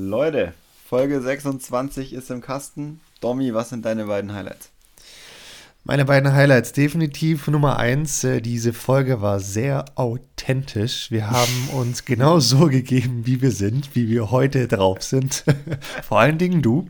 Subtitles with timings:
[0.00, 0.54] Leute,
[0.88, 3.00] Folge 26 ist im Kasten.
[3.20, 4.70] Domi, was sind deine beiden Highlights?
[5.82, 11.10] Meine beiden Highlights, definitiv Nummer eins, äh, diese Folge war sehr authentisch.
[11.10, 15.44] Wir haben uns genau so gegeben, wie wir sind, wie wir heute drauf sind.
[16.06, 16.86] Vor allen Dingen du.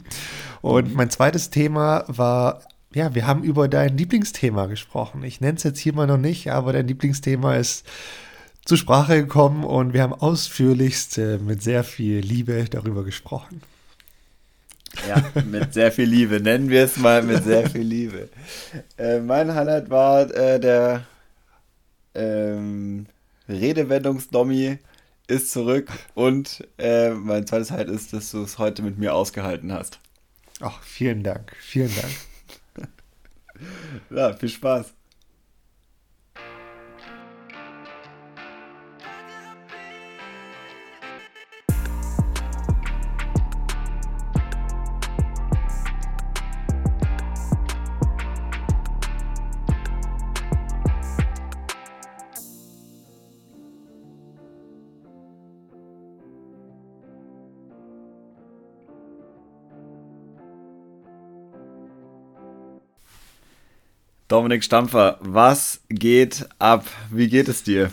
[0.61, 2.61] Und mein zweites Thema war,
[2.93, 5.23] ja, wir haben über dein Lieblingsthema gesprochen.
[5.23, 7.87] Ich nenne es jetzt hier mal noch nicht, aber dein Lieblingsthema ist
[8.69, 13.63] zur Sprache gekommen und wir haben ausführlichst äh, mit sehr viel Liebe darüber gesprochen.
[15.09, 16.39] Ja, mit sehr viel Liebe.
[16.39, 18.29] Nennen wir es mal mit sehr viel Liebe.
[18.99, 21.07] Äh, mein Highlight war äh, der
[22.15, 23.07] ähm,
[23.49, 24.77] Redewendungsdommi
[25.29, 29.73] ist zurück und äh, mein zweites Highlight ist, dass du es heute mit mir ausgehalten
[29.73, 29.99] hast.
[30.61, 32.89] Ach, vielen Dank, vielen Dank.
[34.11, 34.93] ja, viel Spaß.
[64.29, 66.85] Dominik Stampfer, was geht ab?
[67.11, 67.91] Wie geht es dir?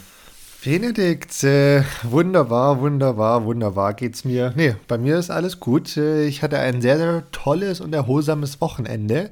[0.66, 4.52] Benedikt, äh, wunderbar, wunderbar, wunderbar geht's mir.
[4.54, 5.96] Nee, bei mir ist alles gut.
[5.96, 9.30] Äh, ich hatte ein sehr, sehr tolles und erholsames Wochenende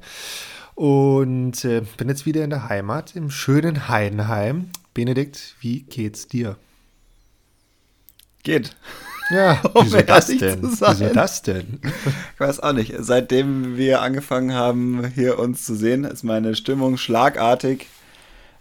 [0.74, 4.70] und äh, bin jetzt wieder in der Heimat im schönen Heidenheim.
[4.94, 6.56] Benedikt, wie geht's dir?
[8.44, 8.74] Geht.
[9.30, 10.62] Ja, wieso das denn?
[10.62, 11.80] Wieso das denn?
[12.34, 12.94] Ich weiß auch nicht.
[12.98, 17.86] Seitdem wir angefangen haben, hier uns zu sehen, ist meine Stimmung schlagartig.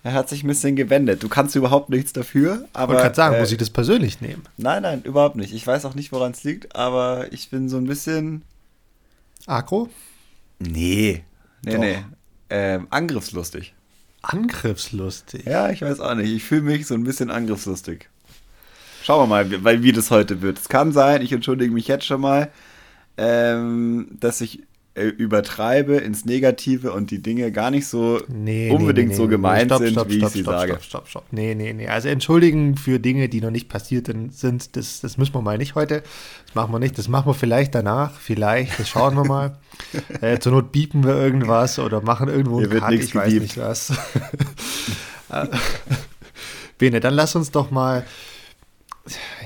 [0.03, 1.23] Er hat sich ein bisschen gewendet.
[1.23, 2.65] Du kannst überhaupt nichts dafür.
[2.73, 4.43] Aber, ich wollte sagen, äh, muss ich das persönlich nehmen?
[4.57, 5.53] Nein, nein, überhaupt nicht.
[5.53, 8.43] Ich weiß auch nicht, woran es liegt, aber ich bin so ein bisschen.
[9.45, 9.89] Agro?
[10.59, 11.23] Nee.
[11.63, 11.79] Nee, Doch.
[11.79, 11.97] nee.
[12.49, 13.73] Ähm, angriffslustig.
[14.21, 15.45] Angriffslustig?
[15.45, 16.31] Ja, ich weiß auch nicht.
[16.31, 18.09] Ich fühle mich so ein bisschen angriffslustig.
[19.03, 20.57] Schauen wir mal, weil, wie das heute wird.
[20.59, 22.49] Es kann sein, ich entschuldige mich jetzt schon mal,
[23.17, 24.61] ähm, dass ich
[24.95, 29.27] äh, übertreibe ins Negative und die Dinge gar nicht so nee, unbedingt nee, nee, so
[29.27, 30.71] gemeint stopp, sind, stopp, wie stopp, ich sie stopp, sage.
[30.73, 31.23] Stopp, stopp, stopp.
[31.31, 31.87] Nee, nee, nee.
[31.89, 35.75] Also entschuldigen für Dinge, die noch nicht passiert sind, das, das müssen wir mal nicht
[35.75, 36.03] heute.
[36.45, 36.97] Das machen wir nicht.
[36.97, 38.17] Das machen wir vielleicht danach.
[38.17, 39.57] Vielleicht, das schauen wir mal.
[40.21, 43.91] äh, zur Not biepen wir irgendwas oder machen irgendwo einen Cut, ich weiß nicht was.
[46.77, 48.05] Bene, dann lass uns doch mal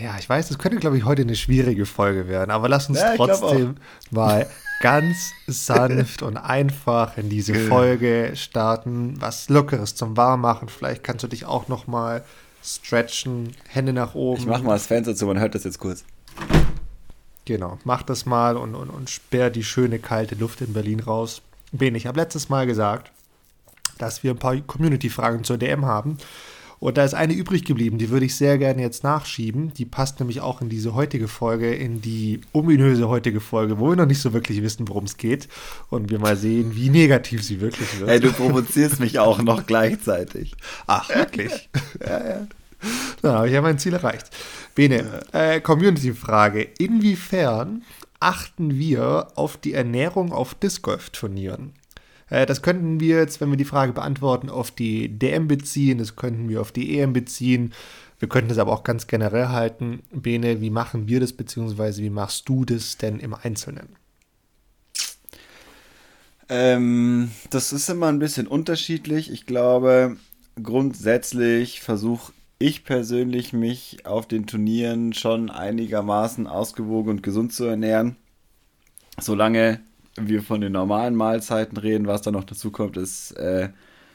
[0.01, 2.99] ja, ich weiß, es könnte, glaube ich, heute eine schwierige Folge werden, aber lass uns
[2.99, 3.75] ja, trotzdem
[4.11, 4.47] mal
[4.81, 9.15] ganz sanft und einfach in diese Folge starten.
[9.19, 10.69] Was Lockeres zum Warmmachen.
[10.69, 12.23] Vielleicht kannst du dich auch noch mal
[12.63, 14.41] stretchen, Hände nach oben.
[14.41, 16.03] Ich mach mal das Fenster zu, man hört das jetzt kurz.
[17.45, 21.41] Genau, mach das mal und, und, und sperr die schöne kalte Luft in Berlin raus.
[21.71, 23.11] Ben, ich habe letztes Mal gesagt,
[23.97, 26.17] dass wir ein paar Community-Fragen zur DM haben.
[26.79, 29.73] Und da ist eine übrig geblieben, die würde ich sehr gerne jetzt nachschieben.
[29.73, 33.95] Die passt nämlich auch in diese heutige Folge, in die ominöse heutige Folge, wo wir
[33.95, 35.47] noch nicht so wirklich wissen, worum es geht.
[35.89, 38.09] Und wir mal sehen, wie negativ sie wirklich wird.
[38.09, 40.53] Ey, du provozierst mich auch noch gleichzeitig.
[40.85, 41.69] Ach, wirklich?
[41.99, 42.47] ja, ja.
[43.23, 44.29] Da habe ich ja mein Ziel erreicht.
[44.75, 46.61] Bene, äh, Community-Frage.
[46.77, 47.81] Inwiefern
[48.19, 51.73] achten wir auf die Ernährung auf Disc Golf Turnieren?
[52.29, 56.15] Äh, das könnten wir jetzt, wenn wir die Frage beantworten, auf die DM beziehen, das
[56.15, 57.73] könnten wir auf die EM beziehen.
[58.19, 60.01] Wir könnten es aber auch ganz generell halten.
[60.11, 63.89] Bene, wie machen wir das, beziehungsweise wie machst du das denn im Einzelnen?
[66.49, 69.31] Ähm, das ist immer ein bisschen unterschiedlich.
[69.31, 70.17] Ich glaube,
[70.61, 78.15] grundsätzlich versuche ich persönlich mich auf den Turnieren schon einigermaßen ausgewogen und gesund zu ernähren.
[79.19, 79.79] Solange
[80.17, 83.69] wir von den normalen Mahlzeiten reden, was da noch dazu kommt, ist äh,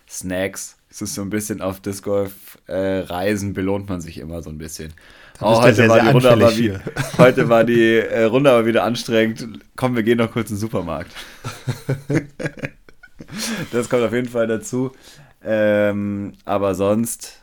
[0.08, 0.76] Snacks.
[0.90, 4.50] Es ist so ein bisschen auf Disc Golf äh, Reisen belohnt man sich immer so
[4.50, 4.92] ein bisschen.
[5.40, 6.74] Oh, heute, war die Runde aber wie,
[7.18, 9.48] heute war die äh, Runde aber wieder anstrengend.
[9.76, 11.12] Komm, wir gehen noch kurz in den Supermarkt.
[13.72, 14.92] das kommt auf jeden Fall dazu.
[15.44, 17.41] Ähm, aber sonst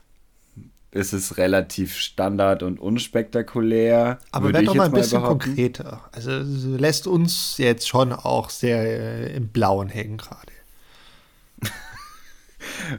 [0.91, 4.19] ist es relativ standard und unspektakulär.
[4.31, 6.01] Aber werd doch mal ein bisschen konkreter.
[6.11, 10.51] Also lässt uns jetzt schon auch sehr äh, im Blauen hängen gerade.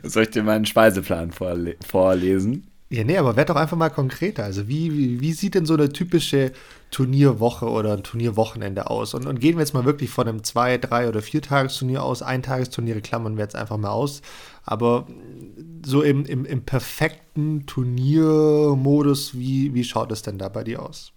[0.02, 2.70] Soll ich dir meinen Speiseplan vorle vorlesen?
[2.92, 4.42] Ja, nee, aber werd doch einfach mal konkreter.
[4.42, 6.50] Also wie, wie, wie, sieht denn so eine typische
[6.90, 9.14] Turnierwoche oder ein Turnierwochenende aus?
[9.14, 12.20] Und, und gehen wir jetzt mal wirklich von einem zwei-, drei- oder viertagesturnier aus.
[12.20, 14.22] Eintagesturniere klammern wir jetzt einfach mal aus.
[14.64, 15.06] Aber
[15.84, 21.12] so im, im, im perfekten Turniermodus, wie, wie schaut es denn da bei dir aus?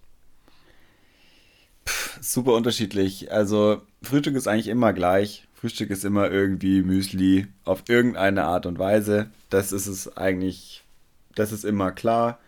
[2.20, 3.30] super unterschiedlich.
[3.32, 5.46] Also Frühstück ist eigentlich immer gleich.
[5.54, 9.30] Frühstück ist immer irgendwie Müsli auf irgendeine Art und Weise.
[9.50, 10.84] Das ist es eigentlich,
[11.34, 12.38] das ist immer klar.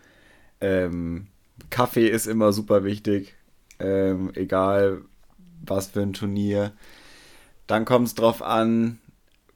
[0.61, 1.27] Ähm,
[1.69, 3.35] Kaffee ist immer super wichtig,
[3.79, 5.01] ähm, egal
[5.65, 6.73] was für ein Turnier.
[7.65, 8.99] Dann kommt es drauf an,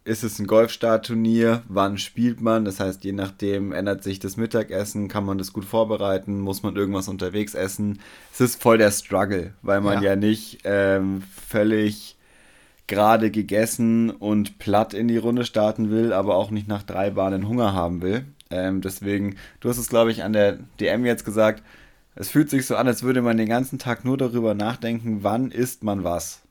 [0.04, 5.08] ist es ein Golfstartturnier, wann spielt man, das heißt, je nachdem ändert sich das Mittagessen,
[5.08, 8.00] kann man das gut vorbereiten, muss man irgendwas unterwegs essen.
[8.34, 12.18] Es ist voll der Struggle, weil man ja, ja nicht ähm, völlig
[12.88, 17.48] gerade gegessen und platt in die Runde starten will, aber auch nicht nach drei Bahnen
[17.48, 18.26] Hunger haben will.
[18.50, 21.64] Ähm, deswegen, du hast es, glaube ich, an der DM jetzt gesagt,
[22.16, 25.52] es fühlt sich so an, als würde man den ganzen Tag nur darüber nachdenken, wann
[25.52, 26.42] isst man was.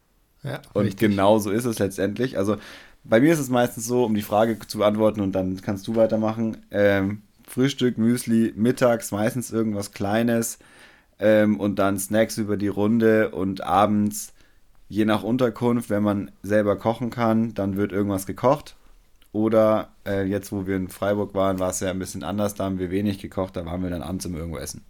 [0.42, 1.10] Ja, und richtig.
[1.10, 2.38] genau so ist es letztendlich.
[2.38, 2.56] Also
[3.04, 5.96] bei mir ist es meistens so, um die Frage zu beantworten und dann kannst du
[5.96, 6.58] weitermachen.
[6.70, 10.58] Ähm, Frühstück, Müsli, mittags meistens irgendwas Kleines
[11.18, 14.32] ähm, und dann Snacks über die Runde und abends,
[14.88, 18.76] je nach Unterkunft, wenn man selber kochen kann, dann wird irgendwas gekocht.
[19.32, 22.64] Oder äh, jetzt, wo wir in Freiburg waren, war es ja ein bisschen anders, da
[22.64, 24.84] haben wir wenig gekocht, da waren wir dann abends im irgendwo essen.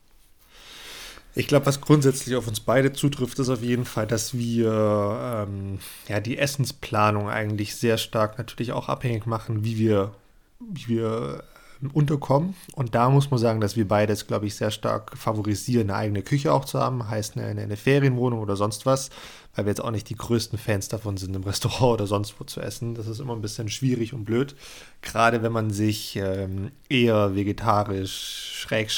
[1.34, 5.78] Ich glaube, was grundsätzlich auf uns beide zutrifft, ist auf jeden Fall, dass wir ähm,
[6.08, 10.12] ja die Essensplanung eigentlich sehr stark natürlich auch abhängig machen, wie wir,
[10.58, 11.44] wie wir
[11.80, 12.54] ähm, unterkommen.
[12.74, 16.22] Und da muss man sagen, dass wir beides, glaube ich, sehr stark favorisieren, eine eigene
[16.22, 19.10] Küche auch zu haben, heißt eine, eine Ferienwohnung oder sonst was,
[19.54, 22.44] weil wir jetzt auch nicht die größten Fans davon sind, im Restaurant oder sonst wo
[22.44, 22.96] zu essen.
[22.96, 24.56] Das ist immer ein bisschen schwierig und blöd.
[25.00, 28.90] Gerade wenn man sich ähm, eher vegetarisch, schräg,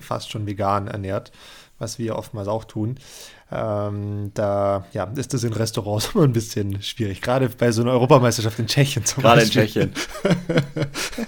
[0.00, 1.32] fast schon vegan ernährt
[1.82, 2.96] was wir oftmals auch tun.
[3.50, 7.90] Ähm, da ja, ist das in Restaurants immer ein bisschen schwierig, gerade bei so einer
[7.90, 9.66] Europameisterschaft in Tschechien zum gerade Beispiel.
[9.66, 11.22] Gerade in Tschechien.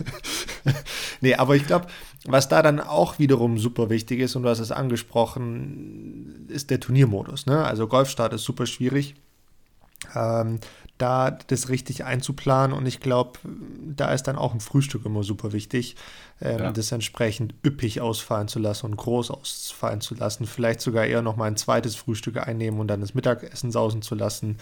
[1.20, 1.88] nee, aber ich glaube,
[2.24, 6.80] was da dann auch wiederum super wichtig ist, und du hast es angesprochen, ist der
[6.80, 7.44] Turniermodus.
[7.44, 7.62] Ne?
[7.62, 9.14] Also Golfstart ist super schwierig.
[10.14, 10.60] Ähm,
[10.98, 12.76] da das richtig einzuplanen.
[12.76, 13.38] Und ich glaube,
[13.96, 15.96] da ist dann auch ein Frühstück immer super wichtig,
[16.40, 16.72] ähm, ja.
[16.72, 20.46] das entsprechend üppig ausfallen zu lassen und groß ausfallen zu lassen.
[20.46, 24.14] Vielleicht sogar eher noch mal ein zweites Frühstück einnehmen und dann das Mittagessen sausen zu
[24.14, 24.58] lassen.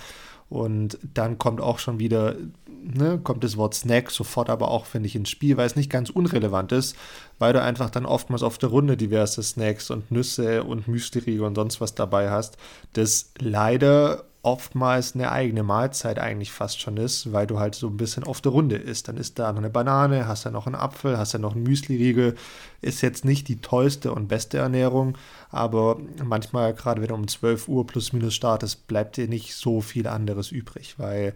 [0.49, 2.37] Und dann kommt auch schon wieder,
[2.83, 5.91] ne, kommt das Wort Snack sofort aber auch, finde ich, ins Spiel, weil es nicht
[5.91, 6.95] ganz unrelevant ist,
[7.39, 11.55] weil du einfach dann oftmals auf der Runde diverse Snacks und Nüsse und Müsli und
[11.55, 12.59] sonst was dabei hast,
[12.93, 17.97] das leider oftmals eine eigene Mahlzeit eigentlich fast schon ist, weil du halt so ein
[17.97, 19.07] bisschen auf der Runde isst.
[19.07, 21.63] Dann ist da noch eine Banane, hast da noch einen Apfel, hast da noch einen
[21.63, 22.35] Müsli-Riegel.
[22.81, 25.17] Ist jetzt nicht die tollste und beste Ernährung,
[25.51, 29.81] aber manchmal, gerade wenn du um 12 Uhr plus minus startest, bleibt dir nicht so
[29.81, 31.35] viel anderes übrig, weil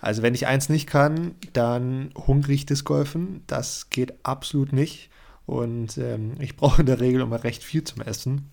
[0.00, 3.42] also wenn ich eins nicht kann, dann hungrig Disc golfen.
[3.46, 5.10] Das geht absolut nicht.
[5.44, 8.50] Und ähm, ich brauche in der Regel immer recht viel zum Essen.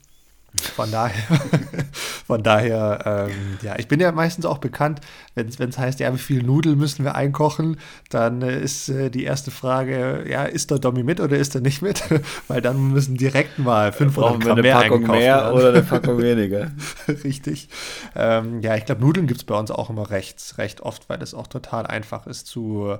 [0.58, 1.24] Von daher,
[2.28, 5.02] von daher, ähm, ja, ich bin ja meistens auch bekannt,
[5.36, 7.78] wenn es heißt, ja, wie viel Nudeln müssen wir einkochen,
[8.10, 11.62] dann äh, ist äh, die erste Frage, ja, ist der Domi mit oder ist er
[11.62, 12.04] nicht mit?
[12.48, 15.54] Weil dann müssen direkt mal 500 Gramm mehr Packung mehr werden.
[15.54, 16.72] oder eine Packung weniger.
[17.08, 17.70] Richtig.
[18.16, 21.18] Ähm, ja, ich glaube, Nudeln gibt es bei uns auch immer recht, recht oft, weil
[21.18, 22.98] das auch total einfach ist zu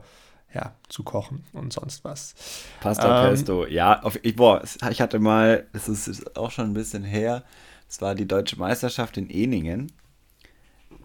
[0.56, 2.34] ja, zu kochen und sonst was.
[2.80, 6.66] Pasta ähm, Pesto, ja, auf, ich, boah, ich hatte mal, es ist, ist, auch schon
[6.66, 7.44] ein bisschen her,
[7.90, 9.92] es war die deutsche Meisterschaft in Eningen.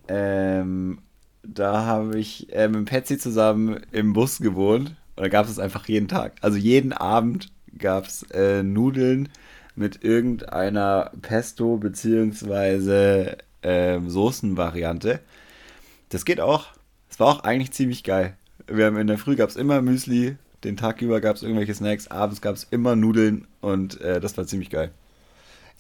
[0.08, 1.01] Ähm,
[1.43, 5.89] da habe ich äh, mit Patsy zusammen im Bus gewohnt und da gab es einfach
[5.89, 6.34] jeden Tag.
[6.41, 9.29] Also jeden Abend gab es äh, Nudeln
[9.75, 13.36] mit irgendeiner Pesto- bzw.
[13.63, 15.20] Äh, Soßenvariante.
[16.08, 16.69] Das geht auch.
[17.08, 18.36] Es war auch eigentlich ziemlich geil.
[18.72, 21.74] Wir haben in der Früh gab es immer Müsli, den Tag über gab es irgendwelche
[21.74, 24.93] Snacks, abends gab es immer Nudeln und äh, das war ziemlich geil.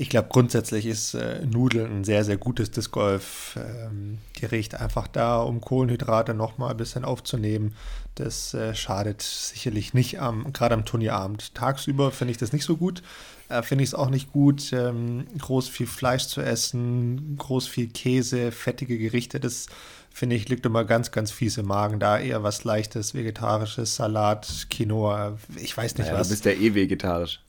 [0.00, 4.72] Ich glaube, grundsätzlich ist äh, Nudeln ein sehr, sehr gutes Disc Golf-Gericht.
[4.72, 7.74] Ähm, einfach da, um Kohlenhydrate nochmal ein bisschen aufzunehmen.
[8.14, 11.54] Das äh, schadet sicherlich nicht, gerade am Turnierabend.
[11.54, 13.02] Tagsüber finde ich das nicht so gut.
[13.50, 17.88] Äh, finde ich es auch nicht gut, ähm, groß viel Fleisch zu essen, groß viel
[17.88, 19.38] Käse, fettige Gerichte.
[19.38, 19.66] Das
[20.10, 22.00] finde ich, liegt immer ganz, ganz fies im Magen.
[22.00, 26.28] Da eher was Leichtes, Vegetarisches, Salat, Quinoa, ich weiß nicht naja, was.
[26.28, 27.40] Du bist ja eh vegetarisch.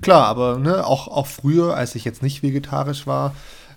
[0.00, 3.34] Klar, aber ne, auch, auch früher, als ich jetzt nicht vegetarisch war,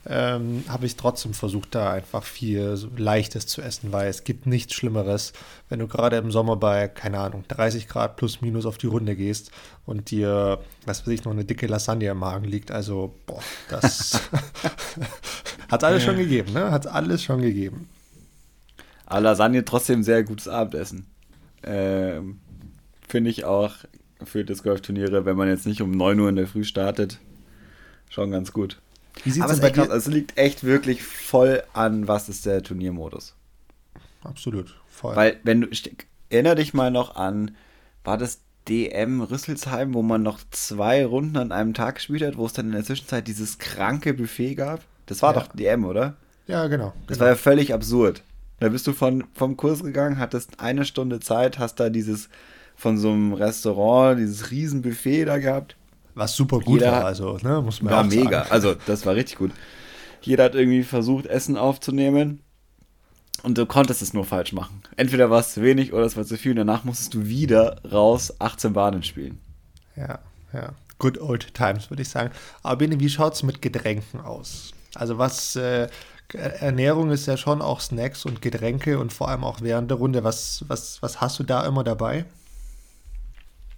[0.08, 4.46] ähm, habe ich trotzdem versucht, da einfach viel so Leichtes zu essen, weil es gibt
[4.46, 5.34] nichts Schlimmeres,
[5.68, 9.16] wenn du gerade im Sommer bei, keine Ahnung, 30 Grad plus minus auf die Runde
[9.16, 9.50] gehst
[9.86, 12.70] und dir, was weiß ich, noch eine dicke Lasagne im Magen liegt.
[12.70, 14.22] Also, boah, das
[15.72, 16.70] hat es alles schon gegeben, ne?
[16.70, 17.90] Hat es alles schon gegeben.
[19.08, 21.08] Aber Lasagne trotzdem sehr gutes Abendessen.
[21.64, 22.40] Ähm,
[23.08, 23.74] Finde ich auch
[24.26, 27.20] für das Golfturniere, wenn man jetzt nicht um 9 Uhr in der Früh startet,
[28.10, 28.80] schon ganz gut.
[29.24, 29.90] Wie sieht es bei dir?
[29.90, 33.36] Es liegt echt wirklich voll an, was ist der Turniermodus.
[34.24, 35.16] Absolut, voll.
[35.16, 35.68] Weil, wenn du,
[36.30, 37.56] erinner dich mal noch an,
[38.04, 42.46] war das DM Rüsselsheim, wo man noch zwei Runden an einem Tag gespielt hat, wo
[42.46, 44.82] es dann in der Zwischenzeit dieses kranke Buffet gab?
[45.06, 45.40] Das war ja.
[45.40, 46.16] doch DM, oder?
[46.48, 46.94] Ja, genau.
[47.08, 47.22] Das genau.
[47.22, 48.24] war ja völlig absurd.
[48.60, 52.30] Da bist du von, vom Kurs gegangen, hattest eine Stunde Zeit, hast da dieses
[52.76, 55.76] von so einem Restaurant, dieses Riesenbuffet da gehabt.
[56.14, 58.52] Was super gut Jeder war, also, ne, muss man War mega, sagen.
[58.52, 59.52] also das war richtig gut.
[60.22, 62.42] Jeder hat irgendwie versucht, Essen aufzunehmen
[63.44, 64.82] und du konntest es nur falsch machen.
[64.96, 67.82] Entweder war es zu wenig oder es war zu viel und danach musstest du wieder
[67.92, 69.40] raus 18 Bahnen spielen.
[69.96, 70.20] Ja,
[70.54, 70.74] ja.
[70.98, 72.32] Good old times, würde ich sagen.
[72.64, 74.72] Aber Bene, wie schaut es mit Getränken aus?
[74.96, 75.90] Also was, äh,
[76.34, 80.24] Ernährung ist ja schon auch Snacks und Getränke und vor allem auch während der Runde.
[80.24, 82.26] Was, was, was hast du da immer dabei?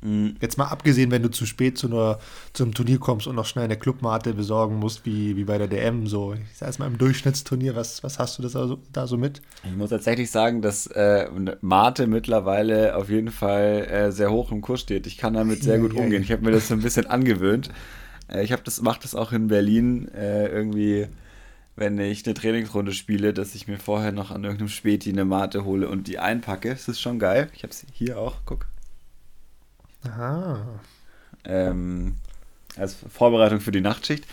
[0.02, 0.36] Mhm.
[0.40, 2.20] Jetzt mal abgesehen, wenn du zu spät zu einer,
[2.54, 6.08] zum Turnier kommst und noch schnell eine Clubmate besorgen musst, wie, wie bei der DM,
[6.08, 9.42] so, ich sag mal im Durchschnittsturnier, was, was hast du das also, da so mit?
[9.64, 11.28] Ich muss tatsächlich sagen, dass äh,
[11.62, 15.08] Mate mittlerweile auf jeden Fall äh, sehr hoch im Kurs steht.
[15.08, 16.22] Ich kann damit sehr gut umgehen.
[16.22, 17.70] Ich habe mir das so ein bisschen angewöhnt.
[18.32, 21.08] Äh, ich das, mache das auch in Berlin äh, irgendwie
[21.78, 25.64] wenn ich eine Trainingsrunde spiele, dass ich mir vorher noch an irgendeinem Späti eine Mate
[25.64, 26.72] hole und die einpacke.
[26.72, 27.50] Das ist schon geil.
[27.54, 28.66] Ich habe sie hier auch, guck.
[30.08, 30.80] Aha.
[31.46, 32.16] Ähm,
[32.78, 34.26] als Vorbereitung für die Nachtschicht.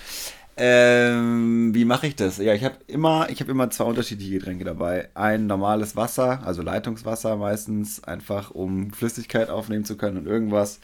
[0.56, 2.38] Ähm, wie mache ich das?
[2.38, 5.08] Ja, ich habe immer, ich immer zwei unterschiedliche Getränke dabei.
[5.14, 10.78] Ein normales Wasser, also Leitungswasser meistens, einfach um Flüssigkeit aufnehmen zu können und irgendwas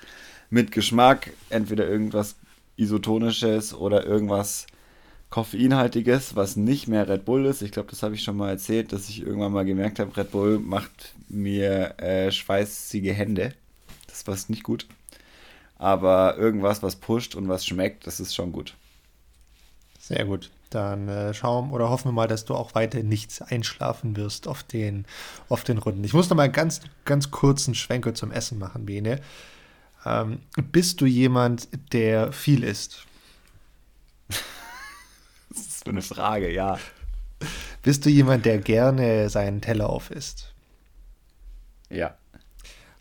[0.50, 2.35] mit Geschmack, entweder irgendwas
[2.76, 4.66] isotonisches oder irgendwas
[5.28, 7.62] koffeinhaltiges, was nicht mehr Red Bull ist.
[7.62, 10.32] Ich glaube, das habe ich schon mal erzählt, dass ich irgendwann mal gemerkt habe, Red
[10.32, 13.54] Bull macht mir äh, schweißige Hände.
[14.11, 14.87] Das war nicht gut.
[15.79, 18.75] Aber irgendwas, was pusht und was schmeckt, das ist schon gut.
[19.99, 20.50] Sehr gut.
[20.69, 24.62] Dann äh, schauen oder hoffen wir mal, dass du auch weiter nichts einschlafen wirst auf
[24.62, 25.05] den,
[25.49, 26.05] auf den Runden.
[26.05, 29.21] Ich muss noch mal ganz, ganz kurzen Schwenker zum Essen machen, Bene.
[30.05, 30.40] Ähm,
[30.71, 33.07] bist du jemand, der viel isst?
[35.49, 36.79] das ist für eine Frage, ja.
[37.83, 40.52] Bist du jemand, der gerne seinen Teller aufisst?
[41.88, 42.14] Ja.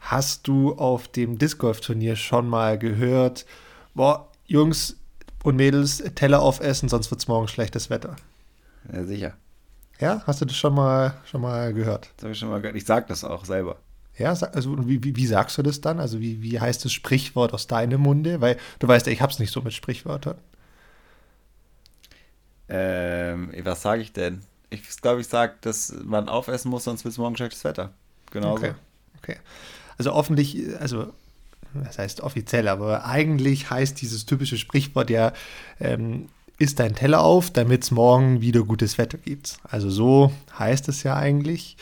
[0.09, 3.45] Hast du auf dem Disc Golf Turnier schon mal gehört,
[3.93, 4.97] boah, Jungs
[5.43, 8.15] und Mädels, Teller aufessen, sonst wird es morgen schlechtes Wetter?
[8.91, 9.37] Ja, sicher.
[9.99, 12.09] Ja, hast du das schon mal, schon mal gehört?
[12.17, 12.75] Das habe ich schon mal gehört.
[12.75, 13.77] Ich sage das auch selber.
[14.17, 15.99] Ja, also wie, wie, wie, sagst du das dann?
[15.99, 18.41] Also wie, wie heißt das Sprichwort aus deinem Munde?
[18.41, 20.39] Weil du weißt ja, ich habe es nicht so mit Sprichwörtern.
[22.67, 24.41] Ähm, was sage ich denn?
[24.71, 27.93] Ich glaube, ich sage, dass man aufessen muss, sonst wird es morgen schlechtes Wetter.
[28.31, 28.63] Genauso.
[28.63, 28.73] Okay.
[29.19, 29.37] okay.
[29.99, 31.13] Also hoffentlich, also
[31.73, 35.33] das heißt offiziell, aber eigentlich heißt dieses typische Sprichwort ja,
[35.79, 39.57] ähm, isst dein Teller auf, damit es morgen wieder gutes Wetter gibt.
[39.63, 41.77] Also so heißt es ja eigentlich.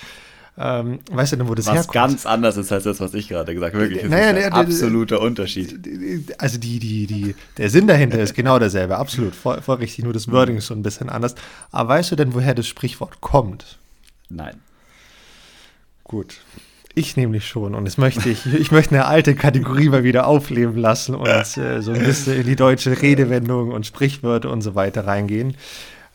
[0.60, 1.88] Ähm, weißt du denn, wo das was herkommt?
[1.90, 3.84] Was ganz anders ist als das, was ich gerade gesagt habe.
[3.84, 5.80] Wirklich, das naja, ist ein absoluter Unterschied.
[6.40, 10.14] Also die, die, die, der Sinn dahinter ist genau derselbe, absolut, voll, voll richtig, nur
[10.14, 11.36] das Wording ist so ein bisschen anders.
[11.72, 13.78] Aber weißt du denn, woher das Sprichwort kommt?
[14.30, 14.60] Nein.
[16.04, 16.40] Gut.
[16.98, 17.76] Ich nämlich schon.
[17.76, 21.82] Und jetzt möchte ich, ich möchte eine alte Kategorie mal wieder aufleben lassen und äh,
[21.82, 25.56] so ein bisschen in die deutsche Redewendung und Sprichwörter und so weiter reingehen.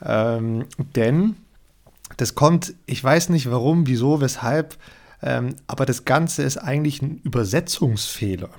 [0.05, 0.65] Ähm,
[0.97, 1.37] denn
[2.17, 4.77] das kommt, ich weiß nicht warum, wieso, weshalb,
[5.23, 8.51] ähm, aber das Ganze ist eigentlich ein Übersetzungsfehler.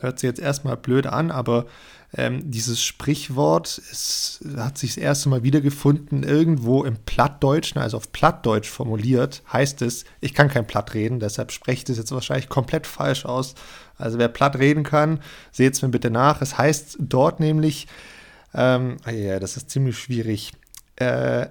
[0.00, 1.66] Hört sich jetzt erstmal blöd an, aber
[2.14, 8.12] ähm, dieses Sprichwort ist, hat sich das erste Mal wiedergefunden irgendwo im Plattdeutschen, also auf
[8.12, 12.48] Plattdeutsch formuliert, heißt es, ich kann kein Platt reden, deshalb spreche ich das jetzt wahrscheinlich
[12.48, 13.54] komplett falsch aus.
[13.98, 15.20] Also wer Platt reden kann,
[15.52, 16.42] seht es mir bitte nach.
[16.42, 17.86] Es heißt dort nämlich,
[18.54, 20.52] ähm, ah ja, das ist ziemlich schwierig,
[20.96, 21.46] äh,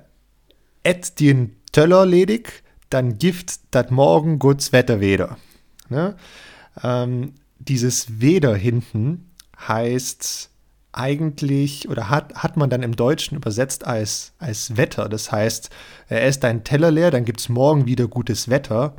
[0.84, 5.38] et den Töller ledig, dann gift dat morgen guts Wetter wieder.
[5.90, 6.16] Ne?
[6.84, 9.32] Ähm, dieses Weder hinten
[9.68, 10.50] heißt
[10.92, 15.10] eigentlich oder hat, hat man dann im Deutschen übersetzt als, als Wetter.
[15.10, 15.70] Das heißt,
[16.08, 18.94] er ist dein Teller leer, dann gibt es morgen wieder gutes Wetter.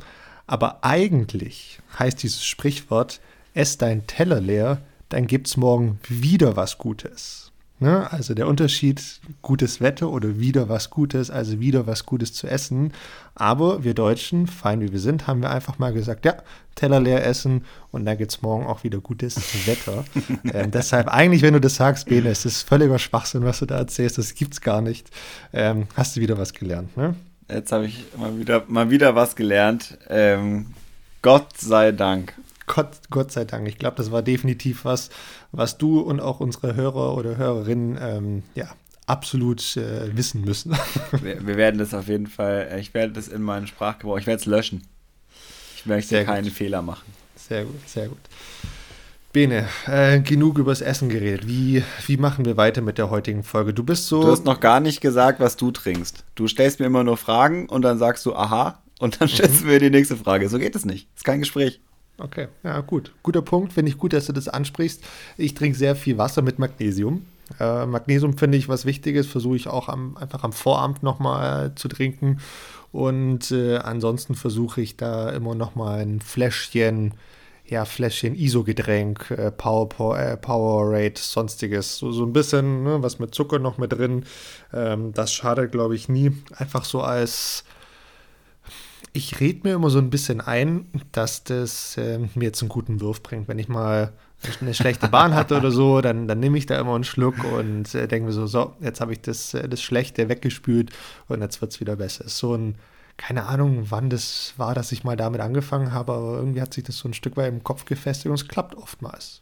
[0.45, 3.19] Aber eigentlich heißt dieses Sprichwort,
[3.53, 7.46] ess dein Teller leer, dann gibt es morgen wieder was Gutes.
[7.79, 8.11] Ne?
[8.11, 9.01] Also der Unterschied,
[9.41, 12.91] gutes Wetter oder wieder was Gutes, also wieder was Gutes zu essen.
[13.35, 16.37] Aber wir Deutschen, fein wie wir sind, haben wir einfach mal gesagt, ja,
[16.73, 19.35] Teller leer essen und dann gibt es morgen auch wieder gutes
[19.67, 20.05] Wetter.
[20.53, 23.77] ähm, deshalb eigentlich, wenn du das sagst, Bene, es ist völliger Schwachsinn, was du da
[23.77, 25.11] erzählst, das gibt's gar nicht.
[25.53, 27.15] Ähm, hast du wieder was gelernt, ne?
[27.49, 29.97] Jetzt habe ich mal wieder, mal wieder was gelernt.
[30.09, 30.67] Ähm,
[31.21, 32.33] Gott sei Dank.
[32.67, 33.67] Gott, Gott sei Dank.
[33.67, 35.09] Ich glaube, das war definitiv was,
[35.51, 38.67] was du und auch unsere Hörer oder Hörerinnen ähm, ja,
[39.07, 40.77] absolut äh, wissen müssen.
[41.21, 44.27] wir, wir, werden das auf jeden Fall, äh, ich werde das in meinen Sprachgebrauch, ich
[44.27, 44.83] werde es löschen.
[45.75, 46.57] Ich möchte sehr keine gut.
[46.57, 47.05] Fehler machen.
[47.35, 48.19] Sehr gut, sehr gut.
[49.31, 51.47] Bene, äh, genug übers Essen geredet.
[51.47, 53.73] Wie, wie machen wir weiter mit der heutigen Folge?
[53.73, 54.21] Du bist so.
[54.21, 56.25] Du hast noch gar nicht gesagt, was du trinkst.
[56.35, 59.67] Du stellst mir immer nur Fragen und dann sagst du aha und dann stellst mhm.
[59.67, 60.49] du mir die nächste Frage.
[60.49, 61.07] So geht es nicht.
[61.15, 61.79] Ist kein Gespräch.
[62.19, 63.13] Okay, ja, gut.
[63.21, 63.73] Guter Punkt.
[63.73, 65.03] Finde ich gut, dass du das ansprichst.
[65.37, 67.25] Ich trinke sehr viel Wasser mit Magnesium.
[67.59, 71.87] Äh, Magnesium finde ich was Wichtiges, versuche ich auch am, einfach am Vorabend nochmal zu
[71.87, 72.39] trinken.
[72.91, 77.13] Und äh, ansonsten versuche ich da immer nochmal ein Fläschchen,
[77.65, 81.97] ja, Fläschchen ISO-Getränk, äh, Power, Power, äh, Powerade, sonstiges.
[81.97, 84.25] So, so ein bisschen, ne, was mit Zucker noch mit drin.
[84.73, 86.31] Ähm, das schadet, glaube ich, nie.
[86.55, 87.63] Einfach so als
[89.17, 93.01] ich rede mir immer so ein bisschen ein, dass das äh, mir jetzt einen guten
[93.01, 93.47] Wurf bringt.
[93.47, 94.13] Wenn ich mal
[94.61, 97.95] eine schlechte Bahn hatte oder so, dann, dann nehme ich da immer einen Schluck und
[97.95, 100.91] äh, denke mir so, so, jetzt habe ich das, äh, das Schlechte weggespült
[101.27, 102.25] und jetzt wird es wieder besser.
[102.25, 102.75] Ist so ein,
[103.17, 106.83] keine Ahnung, wann das war, dass ich mal damit angefangen habe, aber irgendwie hat sich
[106.83, 109.41] das so ein Stück weit im Kopf gefestigt und es klappt oftmals.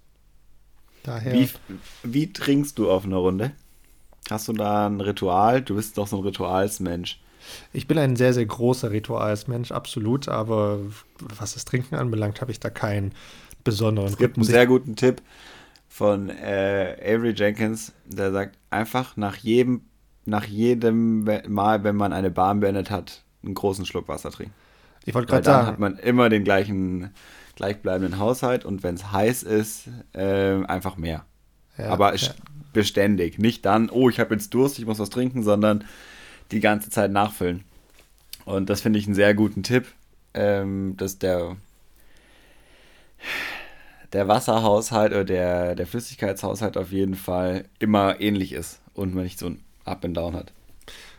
[1.03, 1.33] Daher.
[1.33, 1.49] Wie,
[2.03, 3.51] wie trinkst du auf einer Runde?
[4.29, 5.61] Hast du da ein Ritual?
[5.61, 7.19] Du bist doch so ein Ritualsmensch.
[7.73, 10.79] Ich bin ein sehr, sehr großer Ritualsmensch, absolut, aber
[11.19, 13.13] was das Trinken anbelangt, habe ich da keinen
[13.63, 14.09] besonderen.
[14.09, 15.21] Es gibt einen sehr guten Tipp
[15.87, 19.81] von äh, Avery Jenkins, der sagt, einfach nach jedem,
[20.25, 24.53] nach jedem Mal, wenn man eine Bahn beendet hat, einen großen Schluck Wasser trinken.
[25.05, 25.65] Ich wollte gerade sagen.
[25.65, 27.11] Dann hat man immer den gleichen,
[27.55, 31.25] gleichbleibenden Haushalt und wenn es heiß ist, äh, einfach mehr.
[31.77, 32.31] Ja, Aber ja.
[32.73, 33.37] beständig.
[33.37, 35.85] Nicht dann, oh, ich habe jetzt Durst, ich muss was trinken, sondern
[36.51, 37.63] die ganze Zeit nachfüllen.
[38.45, 39.87] Und das finde ich einen sehr guten Tipp,
[40.33, 41.57] ähm, dass der,
[44.13, 49.39] der Wasserhaushalt oder der, der Flüssigkeitshaushalt auf jeden Fall immer ähnlich ist und man nicht
[49.39, 50.51] so ein Up and Down hat.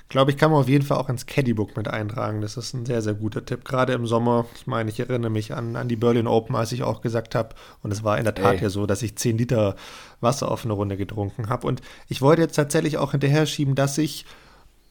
[0.09, 2.41] Glaube ich, kann man auf jeden Fall auch ins Caddybook mit eintragen.
[2.41, 3.65] Das ist ein sehr, sehr guter Tipp.
[3.65, 6.85] Gerade im Sommer, ich meine, ich erinnere mich an, an die Berlin Open, als ich
[6.85, 8.63] auch gesagt habe, und es war in der Tat Ey.
[8.63, 9.75] ja so, dass ich 10 Liter
[10.21, 11.67] Wasser auf eine Runde getrunken habe.
[11.67, 14.27] Und ich wollte jetzt tatsächlich auch hinterher schieben, dass ich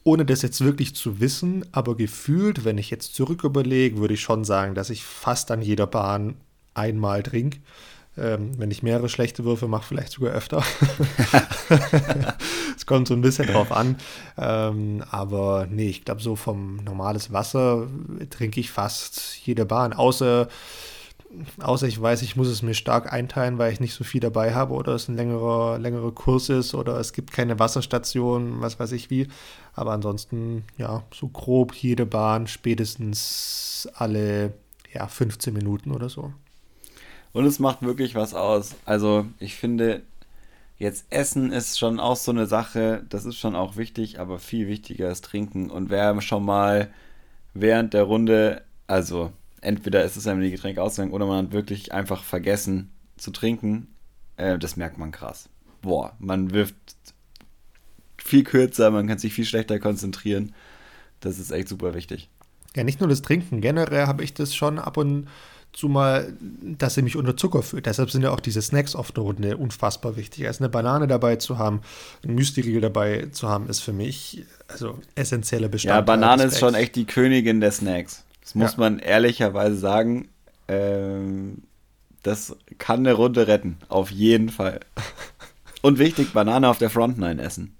[0.06, 4.22] ohne das jetzt wirklich zu wissen, aber gefühlt, wenn ich jetzt zurück überlege, würde ich
[4.22, 6.36] schon sagen, dass ich fast an jeder Bahn
[6.74, 7.60] einmal trinke.
[8.18, 10.64] Ähm, wenn ich mehrere schlechte Würfe mache, vielleicht sogar öfter.
[12.78, 13.98] Es kommt so ein bisschen drauf an.
[14.38, 17.88] Ähm, aber nee, ich glaube, so vom normales Wasser
[18.30, 19.94] trinke ich fast jede Bahn.
[19.94, 20.48] Außer
[21.62, 24.54] außer ich weiß, ich muss es mir stark einteilen, weil ich nicht so viel dabei
[24.54, 28.92] habe oder es ein längerer, längerer Kurs ist oder es gibt keine Wasserstation, was weiß
[28.92, 29.28] ich wie.
[29.74, 34.54] Aber ansonsten, ja, so grob jede Bahn spätestens alle
[34.94, 36.34] ja, 15 Minuten oder so.
[37.34, 38.76] Und es macht wirklich was aus.
[38.86, 40.02] Also ich finde,
[40.78, 44.68] jetzt Essen ist schon auch so eine Sache, das ist schon auch wichtig, aber viel
[44.68, 45.70] wichtiger ist Trinken.
[45.70, 46.90] Und wer schon mal
[47.54, 49.32] während der Runde, also
[49.66, 53.88] entweder ist es einem die Getränke ausgegangen oder man hat wirklich einfach vergessen zu trinken.
[54.38, 55.50] Äh, das merkt man krass.
[55.82, 56.76] Boah, man wirft
[58.18, 60.54] viel kürzer, man kann sich viel schlechter konzentrieren.
[61.20, 62.30] Das ist echt super wichtig.
[62.76, 63.62] Ja, nicht nur das Trinken.
[63.62, 65.28] Generell habe ich das schon ab und
[65.72, 67.86] zu mal, dass er mich unter Zucker fühlt.
[67.86, 70.48] Deshalb sind ja auch diese Snacks auf der Runde unfassbar wichtig.
[70.48, 71.82] Also eine Banane dabei zu haben,
[72.24, 76.00] ein Müsli dabei zu haben, ist für mich also essentieller Bestandteil.
[76.00, 78.24] Ja, Banane ist schon echt die Königin der Snacks.
[78.46, 78.80] Das muss ja.
[78.80, 80.30] man ehrlicherweise sagen.
[80.68, 81.64] Ähm,
[82.22, 83.78] das kann eine Runde retten.
[83.90, 84.82] Auf jeden Fall.
[85.82, 87.76] Und wichtig, Banane auf der Frontline essen.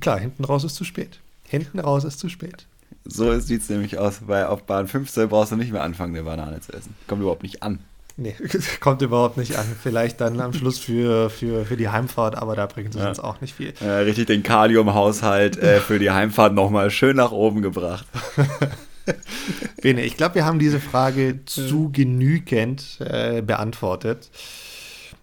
[0.00, 1.18] Klar, hinten raus ist zu spät.
[1.48, 2.66] Hinten raus ist zu spät.
[3.04, 6.24] So sieht es nämlich aus, weil auf Bahn 15 brauchst du nicht mehr anfangen, eine
[6.24, 6.94] Banane zu essen.
[7.08, 7.80] Kommt überhaupt nicht an.
[8.16, 8.36] Nee,
[8.80, 9.66] kommt überhaupt nicht an.
[9.82, 13.08] Vielleicht dann am Schluss für, für, für die Heimfahrt, aber da bringt es ja.
[13.08, 13.72] uns auch nicht viel.
[13.80, 18.06] Ja, richtig den Kaliumhaushalt äh, für die Heimfahrt nochmal schön nach oben gebracht.
[19.82, 24.30] Bene, ich glaube, wir haben diese Frage zu genügend äh, beantwortet.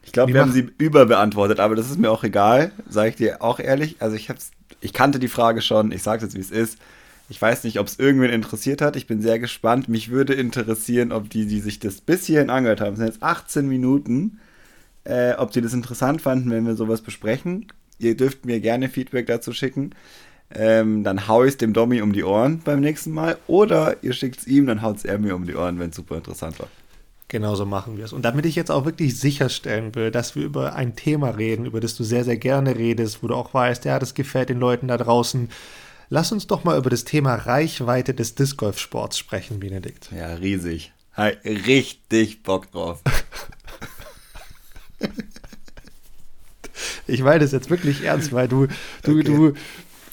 [0.04, 3.41] Ich glaube, wir haben sie überbeantwortet, aber das ist mir auch egal, sage ich dir
[3.41, 3.97] auch ehrlich.
[4.00, 6.78] Also ich hab's, ich kannte die Frage schon, ich sage jetzt, wie es ist.
[7.30, 8.95] Ich weiß nicht, ob es irgendwen interessiert hat.
[8.95, 9.89] Ich bin sehr gespannt.
[9.89, 13.23] Mich würde interessieren, ob die, die sich das bis hierhin angehört haben, das sind jetzt
[13.23, 14.39] 18 Minuten,
[15.04, 17.67] äh, ob die das interessant fanden, wenn wir sowas besprechen.
[18.00, 19.91] Ihr dürft mir gerne Feedback dazu schicken.
[20.53, 23.38] Ähm, dann hau ich es dem Dommy um die Ohren beim nächsten Mal.
[23.47, 25.95] Oder ihr schickt es ihm, dann haut es er mir um die Ohren, wenn es
[25.95, 26.67] super interessant war.
[27.29, 28.13] Genauso machen wir es.
[28.13, 31.81] Und damit ich jetzt auch wirklich sicherstellen will, dass wir über ein Thema reden, über
[31.81, 34.88] das du sehr, sehr gerne redest, wo du auch weißt, ja, das gefällt den Leuten
[34.88, 35.49] da draußen,
[36.10, 40.10] lass uns doch mal über das Thema Reichweite des Disc Golf Sports sprechen, Benedikt.
[40.17, 40.93] Ja, riesig.
[41.17, 43.01] Richtig Bock drauf.
[47.07, 48.67] ich meine das jetzt wirklich ernst, weil du,
[49.03, 49.23] du, okay.
[49.23, 49.53] du,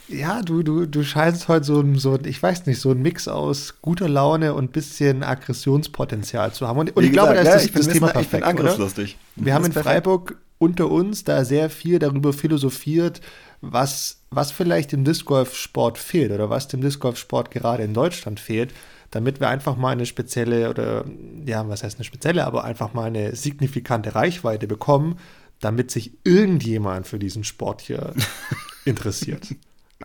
[0.08, 3.28] ja, du, du, du scheinst heute so ein, so, ich weiß nicht, so ein Mix
[3.28, 6.78] aus guter Laune und bisschen Aggressionspotenzial zu haben.
[6.78, 9.16] Und, und ich gesagt, glaube, da ist ja, das, das Thema perfekt, ich bin angriffslustig.
[9.36, 9.72] Wir haben in.
[9.72, 13.20] Freiburg unter uns da sehr viel darüber philosophiert,
[13.60, 17.82] was, was vielleicht im Disc Golf Sport fehlt oder was dem Disc Golf Sport gerade
[17.82, 18.72] in Deutschland fehlt
[19.10, 21.04] damit wir einfach mal eine spezielle oder
[21.46, 25.20] ja, was heißt eine spezielle, aber einfach mal eine signifikante Reichweite bekommen,
[25.60, 28.12] damit sich irgendjemand für diesen Sport hier
[28.84, 29.54] interessiert.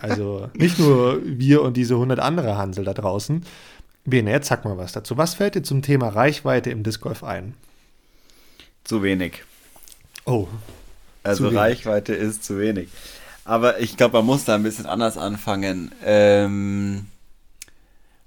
[0.01, 3.45] Also nicht nur wir und diese 100 andere Hansel da draußen.
[4.05, 5.17] Bene, jetzt sag mal was dazu.
[5.17, 7.53] Was fällt dir zum Thema Reichweite im Disc Golf ein?
[8.83, 9.43] Zu wenig.
[10.25, 10.47] Oh.
[11.23, 12.89] Also Reichweite ist zu wenig.
[13.45, 15.91] Aber ich glaube, man muss da ein bisschen anders anfangen.
[16.03, 17.07] Ähm,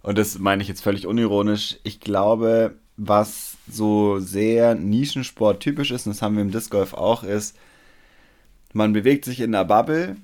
[0.03, 6.07] und das meine ich jetzt völlig unironisch, ich glaube, was so sehr Nischensport typisch ist,
[6.07, 7.57] und das haben wir im Disc Golf auch, ist,
[8.73, 10.17] man bewegt sich in einer Bubble,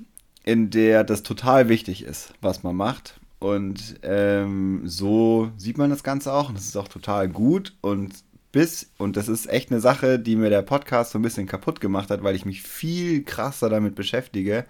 [0.49, 3.21] in der das total wichtig ist, was man macht.
[3.39, 6.49] Und ähm, so sieht man das Ganze auch.
[6.49, 7.75] Und das ist auch total gut.
[7.81, 8.15] Und
[8.51, 11.81] bis, und das ist echt eine Sache, die mir der Podcast so ein bisschen kaputt
[11.81, 14.65] gemacht hat, weil ich mich viel krasser damit beschäftige.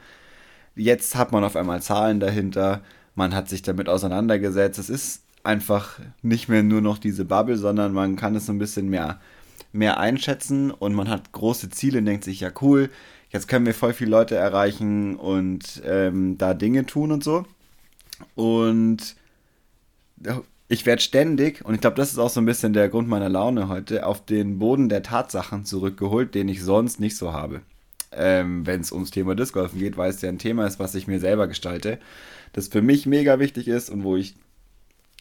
[0.74, 2.82] Jetzt hat man auf einmal Zahlen dahinter
[3.18, 4.78] man hat sich damit auseinandergesetzt.
[4.78, 8.58] Es ist einfach nicht mehr nur noch diese Bubble, sondern man kann es so ein
[8.58, 9.20] bisschen mehr,
[9.72, 12.90] mehr einschätzen und man hat große Ziele und denkt sich, ja cool,
[13.30, 17.44] jetzt können wir voll viele Leute erreichen und ähm, da Dinge tun und so.
[18.34, 19.16] Und
[20.68, 23.28] ich werde ständig, und ich glaube, das ist auch so ein bisschen der Grund meiner
[23.28, 27.62] Laune heute, auf den Boden der Tatsachen zurückgeholt, den ich sonst nicht so habe.
[28.10, 30.94] Ähm, Wenn es ums Thema Disc Golfen geht, weil es ja ein Thema ist, was
[30.94, 31.98] ich mir selber gestalte
[32.52, 34.34] das für mich mega wichtig ist und wo ich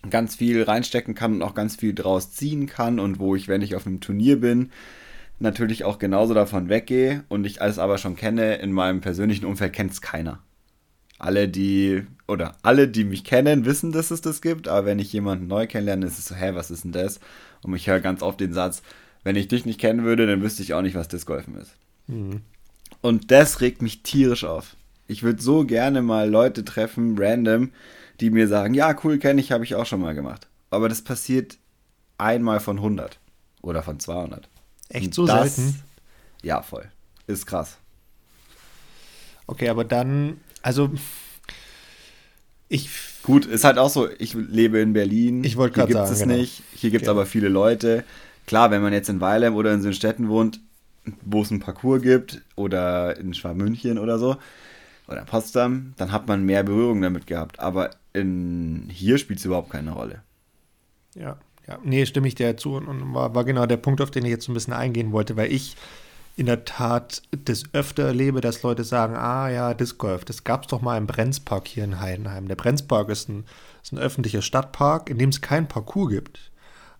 [0.09, 3.61] ganz viel reinstecken kann und auch ganz viel draus ziehen kann und wo ich, wenn
[3.61, 4.71] ich auf einem Turnier bin,
[5.39, 9.73] natürlich auch genauso davon weggehe und ich alles aber schon kenne, in meinem persönlichen Umfeld
[9.73, 10.39] kennt es keiner.
[11.19, 15.13] Alle, die, oder alle, die mich kennen, wissen, dass es das gibt, aber wenn ich
[15.13, 17.19] jemanden neu kennenlerne, ist es so, hä, was ist denn das?
[17.63, 18.83] Und ich höre ganz oft den Satz,
[19.23, 21.73] wenn ich dich nicht kennen würde, dann wüsste ich auch nicht, was Disc Golfen ist.
[22.07, 22.41] Mhm.
[23.01, 24.75] Und das regt mich tierisch auf.
[25.07, 27.71] Ich würde so gerne mal Leute treffen, random,
[28.19, 30.47] die mir sagen, ja, cool, kenne ich, habe ich auch schon mal gemacht.
[30.69, 31.57] Aber das passiert
[32.17, 33.19] einmal von 100
[33.61, 34.49] oder von 200.
[34.89, 35.79] Echt so das, selten?
[36.41, 36.89] Ja, voll.
[37.27, 37.77] Ist krass.
[39.47, 40.91] Okay, aber dann, also
[42.69, 42.89] ich.
[43.23, 45.43] Gut, ist halt auch so, ich lebe in Berlin.
[45.43, 46.05] Ich wollte gerade sagen.
[46.05, 46.35] Hier gibt es genau.
[46.37, 46.63] nicht.
[46.73, 47.17] Hier gibt es okay.
[47.17, 48.03] aber viele Leute.
[48.45, 50.61] Klar, wenn man jetzt in Weilheim oder in so Städten wohnt,
[51.21, 54.37] wo es einen Parcours gibt oder in Schwabmünchen oder so,
[55.07, 57.59] oder Potsdam, dann hat man mehr Berührung damit gehabt.
[57.59, 60.21] Aber in, hier spielt es überhaupt keine Rolle.
[61.15, 61.79] Ja, ja.
[61.83, 62.75] Nee, stimme ich dir zu.
[62.75, 65.51] Und war, war genau der Punkt, auf den ich jetzt ein bisschen eingehen wollte, weil
[65.51, 65.75] ich
[66.37, 70.63] in der Tat das öfter erlebe, dass Leute sagen, ah ja, Disc Golf, das gab
[70.63, 72.47] es doch mal im Brenzpark hier in Heidenheim.
[72.47, 73.45] Der Brenzpark ist ein,
[73.83, 76.51] ist ein öffentlicher Stadtpark, in dem es keinen Parcours gibt.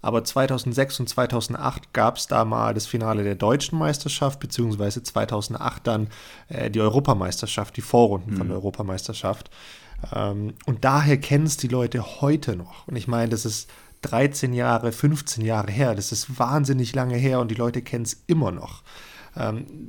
[0.01, 5.85] Aber 2006 und 2008 gab es da mal das Finale der deutschen Meisterschaft, beziehungsweise 2008
[5.85, 6.07] dann
[6.49, 8.37] äh, die Europameisterschaft, die Vorrunden mhm.
[8.37, 9.51] von der Europameisterschaft.
[10.15, 12.87] Ähm, und daher kennen es die Leute heute noch.
[12.87, 13.69] Und ich meine, das ist
[14.01, 15.95] 13 Jahre, 15 Jahre her.
[15.95, 18.83] Das ist wahnsinnig lange her und die Leute kennen es immer noch.
[19.37, 19.87] Ähm,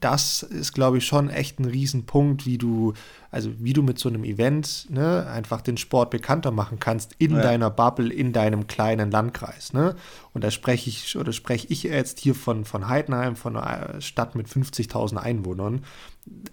[0.00, 2.94] das ist, glaube ich, schon echt ein Riesenpunkt, wie du,
[3.30, 7.36] also wie du mit so einem Event ne, einfach den Sport bekannter machen kannst in
[7.36, 7.42] ja.
[7.42, 9.72] deiner Bubble, in deinem kleinen Landkreis.
[9.72, 9.94] Ne?
[10.32, 14.34] Und da spreche ich oder spreche ich jetzt hier von, von Heidenheim, von einer Stadt
[14.34, 15.82] mit 50.000 Einwohnern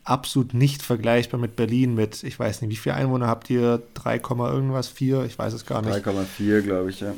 [0.04, 3.84] absolut nicht vergleichbar mit Berlin mit, ich weiß nicht, wie viele Einwohner habt ihr?
[3.94, 5.26] 3, irgendwas, 4?
[5.26, 6.06] Ich weiß es gar nicht.
[6.06, 7.14] 3,4 glaube ich, ja.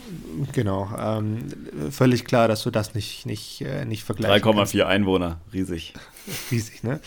[0.52, 0.90] Genau.
[1.00, 1.38] Ähm,
[1.92, 4.46] völlig klar, dass du das nicht, nicht, äh, nicht vergleichst.
[4.46, 5.94] 3,4 Einwohner, riesig.
[6.52, 7.00] Riesig, ne?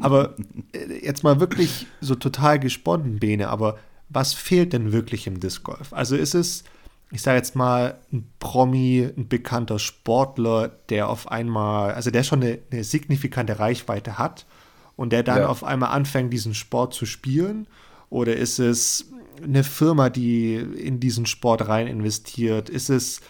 [0.00, 0.36] Aber
[0.72, 3.78] äh, jetzt mal wirklich so total gesponnen, Bene, aber
[4.08, 5.92] was fehlt denn wirklich im Disc Golf?
[5.92, 6.64] Also ist es,
[7.10, 12.42] ich sage jetzt mal, ein Promi, ein bekannter Sportler, der auf einmal, also der schon
[12.42, 14.46] eine, eine signifikante Reichweite hat
[14.96, 15.48] und der dann ja.
[15.48, 17.66] auf einmal anfängt, diesen Sport zu spielen?
[18.10, 19.10] Oder ist es
[19.42, 22.68] eine Firma, die in diesen Sport rein investiert?
[22.68, 23.20] Ist es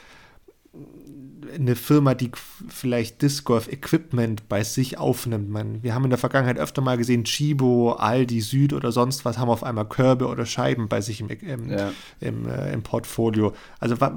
[1.55, 2.31] eine Firma, die
[2.69, 5.51] vielleicht Disc Golf Equipment bei sich aufnimmt.
[5.51, 9.39] Man, wir haben in der Vergangenheit öfter mal gesehen, Chibo, Aldi Süd oder sonst was
[9.39, 11.93] haben auf einmal Körbe oder Scheiben bei sich im, im, ja.
[12.21, 13.55] im, äh, im Portfolio.
[13.79, 14.17] Also wa,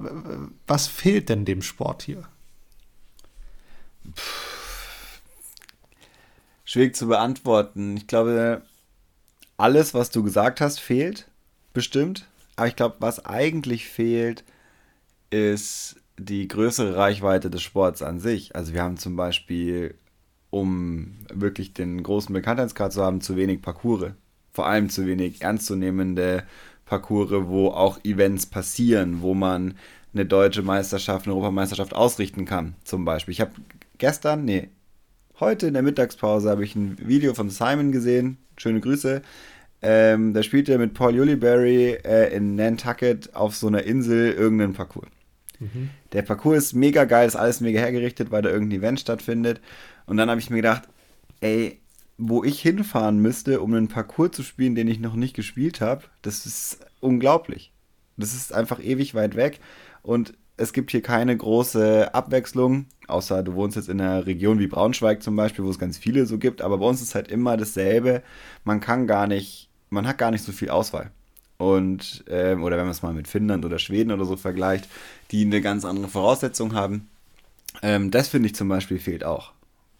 [0.65, 2.23] was fehlt denn dem Sport hier?
[4.15, 4.46] Puh
[6.77, 7.97] schwierig zu beantworten.
[7.97, 8.61] Ich glaube,
[9.57, 11.27] alles, was du gesagt hast, fehlt.
[11.73, 12.27] Bestimmt.
[12.55, 14.43] Aber ich glaube, was eigentlich fehlt,
[15.31, 18.55] ist die größere Reichweite des Sports an sich.
[18.55, 19.95] Also wir haben zum Beispiel
[20.51, 24.11] um wirklich den großen Bekanntheitsgrad zu haben, zu wenig Parcours.
[24.51, 26.43] Vor allem zu wenig ernstzunehmende
[26.85, 29.73] Parcours, wo auch Events passieren, wo man
[30.13, 33.33] eine deutsche Meisterschaft, eine Europameisterschaft ausrichten kann, zum Beispiel.
[33.33, 33.51] Ich habe
[33.97, 34.69] gestern, nee,
[35.39, 38.37] heute in der Mittagspause habe ich ein Video von Simon gesehen.
[38.57, 39.21] Schöne Grüße.
[39.81, 44.73] Ähm, da spielt er mit Paul Ulibarri äh, in Nantucket auf so einer Insel irgendeinen
[44.73, 45.09] Parcours.
[45.59, 45.89] Mhm.
[46.13, 49.61] Der Parcours ist mega geil, ist alles mega hergerichtet, weil da irgendein Event stattfindet.
[50.07, 50.83] Und dann habe ich mir gedacht,
[51.41, 51.79] ey,
[52.17, 56.05] wo ich hinfahren müsste, um einen Parcours zu spielen, den ich noch nicht gespielt habe,
[56.23, 57.71] das ist unglaublich.
[58.17, 59.59] Das ist einfach ewig weit weg
[60.01, 64.67] und es gibt hier keine große Abwechslung, außer du wohnst jetzt in einer Region wie
[64.67, 67.57] Braunschweig zum Beispiel, wo es ganz viele so gibt, aber bei uns ist halt immer
[67.57, 68.23] dasselbe.
[68.63, 71.11] Man kann gar nicht, man hat gar nicht so viel Auswahl.
[71.57, 74.87] Und, ähm, oder wenn man es mal mit Finnland oder Schweden oder so vergleicht,
[75.31, 77.07] die eine ganz andere Voraussetzung haben.
[77.81, 79.53] Ähm, das finde ich zum Beispiel fehlt auch.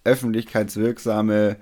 [0.04, 1.58] Öffentlichkeitswirksame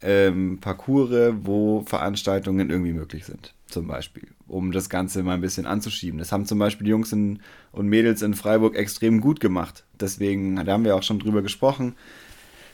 [0.00, 5.66] ähm, Parcours, wo Veranstaltungen irgendwie möglich sind, zum Beispiel, um das Ganze mal ein bisschen
[5.66, 6.18] anzuschieben.
[6.18, 7.40] Das haben zum Beispiel die Jungs in,
[7.72, 9.84] und Mädels in Freiburg extrem gut gemacht.
[10.00, 11.96] Deswegen, da haben wir auch schon drüber gesprochen.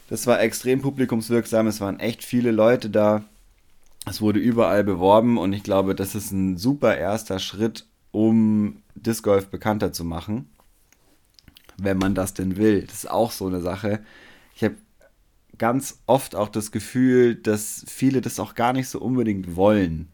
[0.08, 3.24] Das war extrem publikumswirksam, es waren echt viele Leute da.
[4.06, 9.24] Es wurde überall beworben und ich glaube, das ist ein super erster Schritt, um Disc
[9.24, 10.50] Golf bekannter zu machen,
[11.76, 12.82] wenn man das denn will.
[12.82, 14.00] Das ist auch so eine Sache.
[14.54, 14.76] Ich habe
[15.58, 20.08] ganz oft auch das Gefühl, dass viele das auch gar nicht so unbedingt wollen.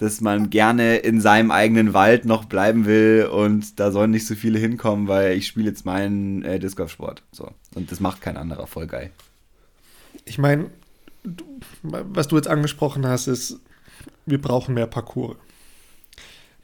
[0.00, 4.34] Dass man gerne in seinem eigenen Wald noch bleiben will und da sollen nicht so
[4.34, 7.22] viele hinkommen, weil ich spiele jetzt meinen äh, Disc Golf Sport.
[7.32, 7.50] So.
[7.74, 9.10] Und das macht kein anderer voll geil.
[10.24, 10.70] Ich meine,
[11.82, 13.60] was du jetzt angesprochen hast, ist,
[14.24, 15.36] wir brauchen mehr Parcours.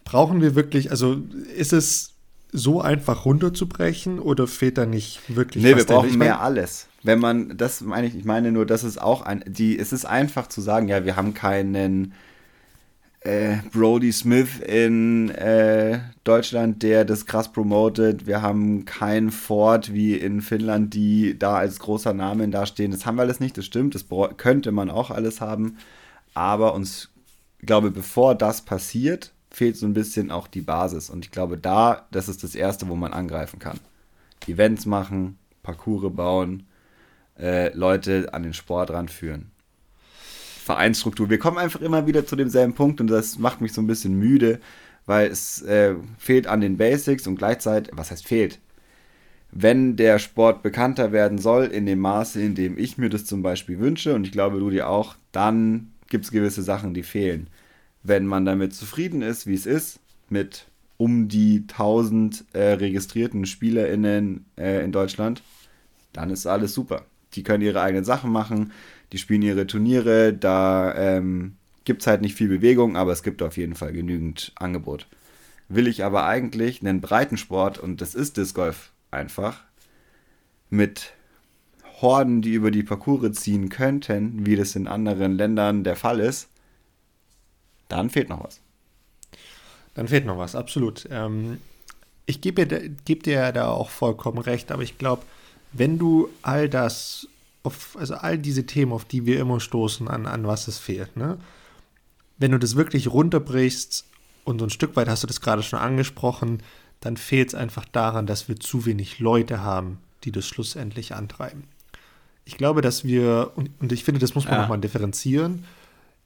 [0.04, 1.20] Brauchen wir wirklich, also
[1.54, 2.14] ist es
[2.52, 5.82] so einfach runterzubrechen oder fehlt da nicht wirklich nee, was?
[5.82, 6.86] Nee, wir brauchen mehr alles.
[7.02, 10.06] Wenn man, das meine ich, ich meine nur, das ist auch ein, die, es ist
[10.06, 12.14] einfach zu sagen, ja, wir haben keinen
[13.26, 18.26] äh, Brody Smith in äh, Deutschland, der das krass promotet.
[18.26, 22.92] Wir haben keinen Ford wie in Finnland, die da als großer Name dastehen.
[22.92, 25.78] Das haben wir alles nicht, das stimmt, das könnte man auch alles haben.
[26.34, 27.10] Aber uns,
[27.58, 31.10] ich glaube, bevor das passiert, fehlt so ein bisschen auch die Basis.
[31.10, 33.80] Und ich glaube, da, das ist das Erste, wo man angreifen kann.
[34.46, 36.66] Events machen, Parcours bauen,
[37.38, 39.50] äh, Leute an den Sport ranführen.
[40.66, 41.30] Vereinsstruktur.
[41.30, 44.18] Wir kommen einfach immer wieder zu demselben Punkt und das macht mich so ein bisschen
[44.18, 44.60] müde,
[45.06, 48.58] weil es äh, fehlt an den Basics und gleichzeitig, was heißt fehlt?
[49.50, 53.42] Wenn der Sport bekannter werden soll, in dem Maße, in dem ich mir das zum
[53.42, 57.48] Beispiel wünsche, und ich glaube, du dir auch, dann gibt es gewisse Sachen, die fehlen
[58.06, 64.46] wenn man damit zufrieden ist, wie es ist, mit um die 1000 äh, registrierten SpielerInnen
[64.56, 65.42] äh, in Deutschland,
[66.12, 67.04] dann ist alles super.
[67.34, 68.72] Die können ihre eigenen Sachen machen,
[69.12, 73.42] die spielen ihre Turniere, da ähm, gibt es halt nicht viel Bewegung, aber es gibt
[73.42, 75.06] auf jeden Fall genügend Angebot.
[75.68, 79.64] Will ich aber eigentlich einen breiten Sport, und das ist Disc Golf einfach,
[80.70, 81.12] mit
[82.00, 86.48] Horden, die über die Parcours ziehen könnten, wie das in anderen Ländern der Fall ist,
[87.88, 88.60] dann fehlt noch was.
[89.94, 91.08] Dann fehlt noch was, absolut.
[91.10, 91.58] Ähm,
[92.26, 95.22] ich gebe dir, geb dir da auch vollkommen recht, aber ich glaube,
[95.72, 97.28] wenn du all das,
[97.66, 101.16] auf, also all diese Themen, auf die wir immer stoßen, an, an was es fehlt,
[101.16, 101.38] ne?
[102.38, 104.06] wenn du das wirklich runterbrichst
[104.44, 106.62] und so ein Stück weit hast du das gerade schon angesprochen,
[107.00, 111.64] dann fehlt es einfach daran, dass wir zu wenig Leute haben, die das schlussendlich antreiben.
[112.44, 114.60] Ich glaube, dass wir, und, und ich finde, das muss man ja.
[114.62, 115.64] nochmal differenzieren,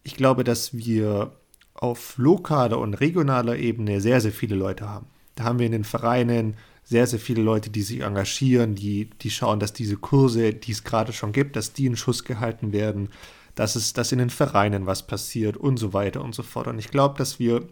[0.03, 1.33] ich glaube, dass wir
[1.75, 5.07] auf lokaler und regionaler Ebene sehr, sehr viele Leute haben.
[5.35, 6.57] Da haben wir in den Vereinen
[6.91, 10.83] sehr, sehr viele Leute, die sich engagieren, die, die schauen, dass diese Kurse, die es
[10.83, 13.11] gerade schon gibt, dass die in Schuss gehalten werden,
[13.55, 16.67] dass es, dass in den Vereinen was passiert und so weiter und so fort.
[16.67, 17.69] Und ich glaube, dass wir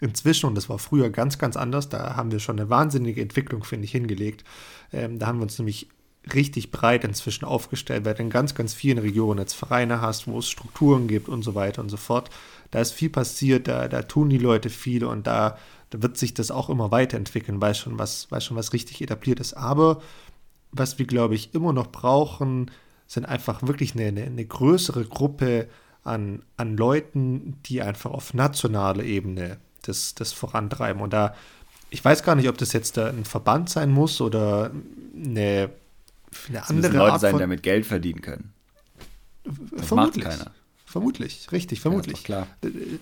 [0.00, 3.64] inzwischen, und das war früher ganz, ganz anders, da haben wir schon eine wahnsinnige Entwicklung,
[3.64, 4.44] finde ich, hingelegt.
[4.94, 5.88] Ähm, da haben wir uns nämlich
[6.32, 10.38] richtig breit inzwischen aufgestellt, weil du in ganz, ganz vielen Regionen jetzt Vereine hast, wo
[10.38, 12.30] es Strukturen gibt und so weiter und so fort.
[12.70, 15.58] Da ist viel passiert, da, da tun die Leute viel und da,
[15.90, 19.40] da wird sich das auch immer weiterentwickeln, weil schon was, weil schon was richtig etabliert
[19.40, 19.54] ist.
[19.54, 20.00] Aber
[20.70, 22.70] was wir, glaube ich, immer noch brauchen,
[23.06, 25.68] sind einfach wirklich eine, eine, eine größere Gruppe
[26.04, 31.02] an, an Leuten, die einfach auf nationaler Ebene das, das vorantreiben.
[31.02, 31.34] Und da,
[31.90, 34.70] ich weiß gar nicht, ob das jetzt ein Verband sein muss oder
[35.14, 35.70] eine
[36.48, 38.52] eine andere Leute Art sein, damit Geld verdienen können.
[39.44, 40.24] Das vermutlich.
[40.24, 40.52] macht keiner.
[40.92, 42.28] Vermutlich, richtig, vermutlich.
[42.28, 42.46] Ja,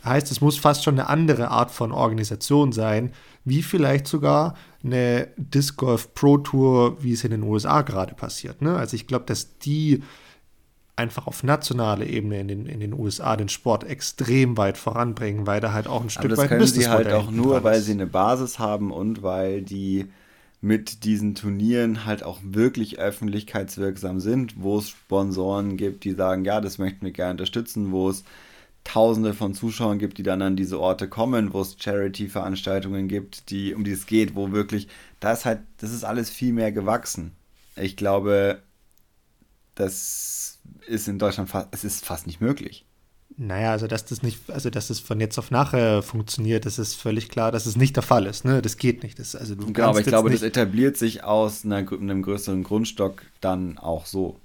[0.05, 3.11] heißt, es muss fast schon eine andere Art von Organisation sein,
[3.45, 8.62] wie vielleicht sogar eine Disc Golf Pro Tour, wie es in den USA gerade passiert.
[8.62, 8.77] Ne?
[8.77, 10.05] Also ich glaube, dass die
[10.95, 15.61] einfach auf nationaler Ebene in den, in den USA den Sport extrem weit voranbringen, weil
[15.61, 17.93] da halt auch ein Stück Aber das weit können sie halt auch nur, weil sie
[17.93, 20.07] eine Basis haben und weil die
[20.61, 26.61] mit diesen Turnieren halt auch wirklich öffentlichkeitswirksam sind, wo es Sponsoren gibt, die sagen, ja,
[26.61, 28.25] das möchten wir gerne unterstützen, wo es
[28.85, 33.75] Tausende von Zuschauern gibt, die dann an diese Orte kommen, wo es Charity-Veranstaltungen gibt, die
[33.75, 34.88] um die es geht, wo wirklich,
[35.20, 37.33] da ist halt, das ist alles viel mehr gewachsen.
[37.77, 38.62] Ich glaube,
[39.75, 42.87] das ist in Deutschland fast, es ist fast nicht möglich.
[43.37, 46.95] Naja, also dass das nicht, also dass das von jetzt auf nachher funktioniert, das ist
[46.95, 48.45] völlig klar, dass es nicht der Fall ist.
[48.45, 48.61] Ne?
[48.61, 49.19] Das geht nicht.
[49.19, 53.23] Das, also du Genau, aber ich glaube, das etabliert sich aus einer, einem größeren Grundstock
[53.40, 54.38] dann auch so.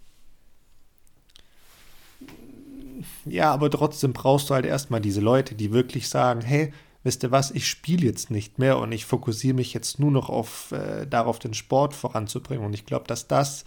[3.25, 6.71] Ja, aber trotzdem brauchst du halt erstmal diese Leute, die wirklich sagen, hey,
[7.03, 10.29] wisst ihr was, ich spiele jetzt nicht mehr und ich fokussiere mich jetzt nur noch
[10.29, 12.65] auf, äh, darauf, den Sport voranzubringen.
[12.65, 13.65] Und ich glaube, dass das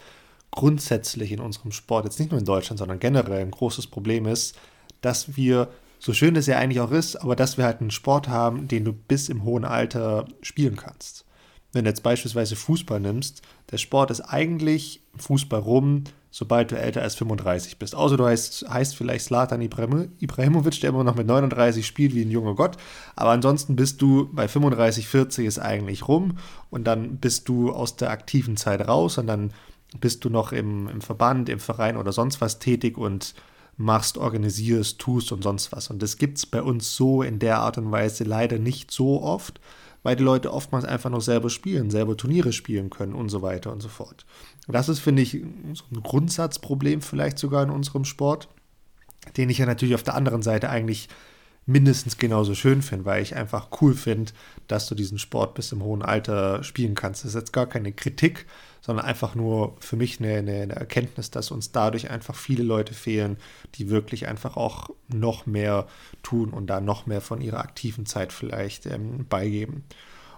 [0.51, 4.57] grundsätzlich in unserem Sport, jetzt nicht nur in Deutschland, sondern generell ein großes Problem ist,
[5.01, 8.29] dass wir, so schön es ja eigentlich auch ist, aber dass wir halt einen Sport
[8.29, 11.25] haben, den du bis im hohen Alter spielen kannst.
[11.71, 17.01] Wenn du jetzt beispielsweise Fußball nimmst, der Sport ist eigentlich Fußball rum, sobald du älter
[17.01, 17.95] als 35 bist.
[17.95, 22.23] Außer du heißt, heißt vielleicht Slatan Ibrahimo- Ibrahimovic, der immer noch mit 39 spielt wie
[22.23, 22.77] ein junger Gott.
[23.15, 26.37] Aber ansonsten bist du bei 35, 40 ist eigentlich rum
[26.69, 29.53] und dann bist du aus der aktiven Zeit raus und dann
[29.99, 33.33] bist du noch im, im Verband, im Verein oder sonst was tätig und
[33.79, 35.89] machst, organisierst, tust und sonst was.
[35.89, 39.23] Und das gibt es bei uns so in der Art und Weise leider nicht so
[39.23, 39.61] oft,
[40.03, 43.71] weil die Leute oftmals einfach noch selber spielen, selber Turniere spielen können und so weiter
[43.71, 44.25] und so fort.
[44.67, 45.31] Das ist, finde ich,
[45.73, 48.49] so ein Grundsatzproblem vielleicht sogar in unserem Sport,
[49.37, 51.07] den ich ja natürlich auf der anderen Seite eigentlich
[51.65, 54.33] mindestens genauso schön finde, weil ich einfach cool finde,
[54.67, 57.23] dass du diesen Sport bis im hohen Alter spielen kannst.
[57.23, 58.45] Das ist jetzt gar keine Kritik,
[58.81, 62.93] sondern einfach nur für mich eine, eine, eine Erkenntnis, dass uns dadurch einfach viele Leute
[62.93, 63.37] fehlen,
[63.75, 65.87] die wirklich einfach auch noch mehr
[66.23, 69.83] tun und da noch mehr von ihrer aktiven Zeit vielleicht ähm, beigeben.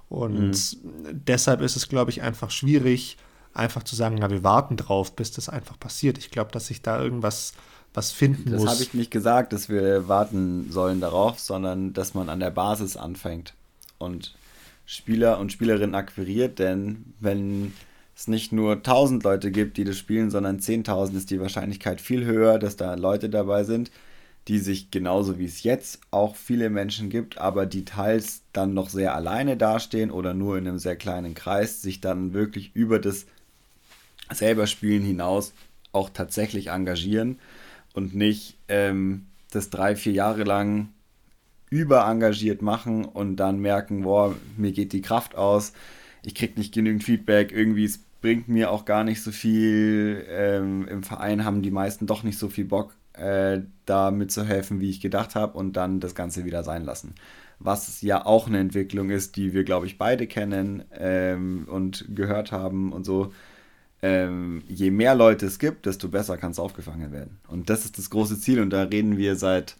[0.09, 0.77] Und
[1.11, 3.17] deshalb ist es, glaube ich, einfach schwierig,
[3.53, 6.17] einfach zu sagen, na, wir warten drauf, bis das einfach passiert.
[6.17, 7.53] Ich glaube, dass sich da irgendwas
[7.93, 8.71] was finden Das muss.
[8.71, 12.95] habe ich nicht gesagt, dass wir warten sollen darauf, sondern dass man an der Basis
[12.97, 13.53] anfängt
[13.97, 14.35] und
[14.85, 17.73] Spieler und Spielerinnen akquiriert, denn wenn
[18.21, 22.23] es nicht nur 1000 Leute gibt, die das spielen, sondern 10.000 ist die Wahrscheinlichkeit viel
[22.23, 23.91] höher, dass da Leute dabei sind,
[24.47, 28.89] die sich genauso wie es jetzt auch viele Menschen gibt, aber die teils dann noch
[28.89, 33.25] sehr alleine dastehen oder nur in einem sehr kleinen Kreis, sich dann wirklich über das
[34.31, 35.53] selber Spielen hinaus
[35.91, 37.39] auch tatsächlich engagieren
[37.93, 40.89] und nicht ähm, das drei, vier Jahre lang
[41.71, 45.73] überengagiert machen und dann merken, boah, mir geht die Kraft aus,
[46.23, 50.25] ich krieg nicht genügend Feedback, irgendwie es bringt mir auch gar nicht so viel.
[50.29, 54.89] Ähm, Im Verein haben die meisten doch nicht so viel Bock, äh, da mitzuhelfen, wie
[54.89, 57.15] ich gedacht habe und dann das Ganze wieder sein lassen.
[57.59, 62.51] Was ja auch eine Entwicklung ist, die wir, glaube ich, beide kennen ähm, und gehört
[62.51, 63.31] haben und so
[64.01, 67.39] ähm, je mehr Leute es gibt, desto besser kann es aufgefangen werden.
[67.47, 69.77] Und das ist das große Ziel und da reden wir seit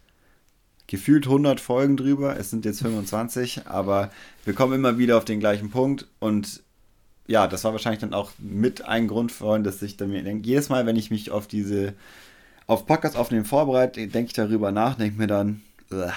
[0.88, 2.38] gefühlt 100 Folgen drüber.
[2.38, 4.12] Es sind jetzt 25, aber
[4.46, 6.62] wir kommen immer wieder auf den gleichen Punkt und
[7.28, 10.48] ja, das war wahrscheinlich dann auch mit ein Grund, Freund, dass ich dann mir denke,
[10.48, 11.94] jedes Mal, wenn ich mich auf diese,
[12.68, 15.62] auf Podcast aufnehmen vorbereite, denke ich darüber nach, denke mir dann.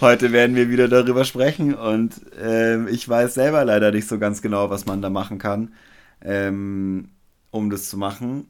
[0.00, 4.42] Heute werden wir wieder darüber sprechen und ähm, ich weiß selber leider nicht so ganz
[4.42, 5.72] genau, was man da machen kann,
[6.20, 7.10] ähm,
[7.50, 8.48] um das zu machen,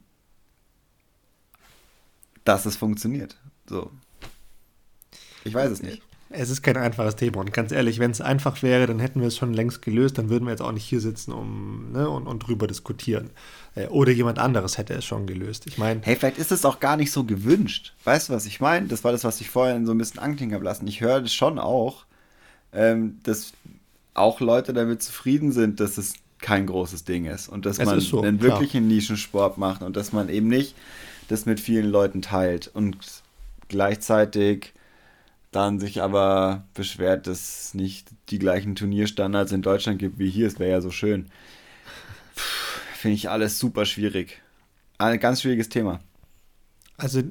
[2.43, 3.37] dass es funktioniert.
[3.69, 3.91] So.
[5.43, 6.01] Ich weiß es nicht.
[6.35, 9.27] Es ist kein einfaches Thema und ganz ehrlich, wenn es einfach wäre, dann hätten wir
[9.27, 12.27] es schon längst gelöst, dann würden wir jetzt auch nicht hier sitzen um, ne, und,
[12.27, 13.29] und drüber diskutieren.
[13.75, 15.67] Äh, oder jemand anderes hätte es schon gelöst.
[15.67, 17.93] Ich meine, Hey, vielleicht ist es auch gar nicht so gewünscht.
[18.03, 18.87] Weißt du, was ich meine?
[18.87, 20.87] Das war das, was ich vorhin so ein bisschen anklingen habe lassen.
[20.87, 22.05] Ich höre das schon auch,
[22.73, 23.53] ähm, dass
[24.13, 27.99] auch Leute damit zufrieden sind, dass es kein großes Ding ist und dass Es man
[28.01, 28.53] so, einen klar.
[28.59, 30.75] wirklichen Nischensport macht und dass man eben nicht
[31.29, 32.97] das mit vielen Leuten teilt und
[33.69, 34.73] gleichzeitig
[35.55, 40.47] dann sich aber beschwert, dass es nicht die gleichen Turnierstandards in Deutschland gibt wie hier.
[40.47, 41.27] Es wäre ja so schön.
[42.95, 44.41] Finde ich alles super schwierig.
[44.97, 45.99] Ein ganz schwieriges Thema.
[46.97, 47.21] Also,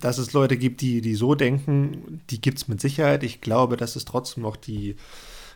[0.00, 3.22] dass es Leute gibt, die, die so denken, die gibt es mit Sicherheit.
[3.22, 4.96] Ich glaube, dass es trotzdem noch die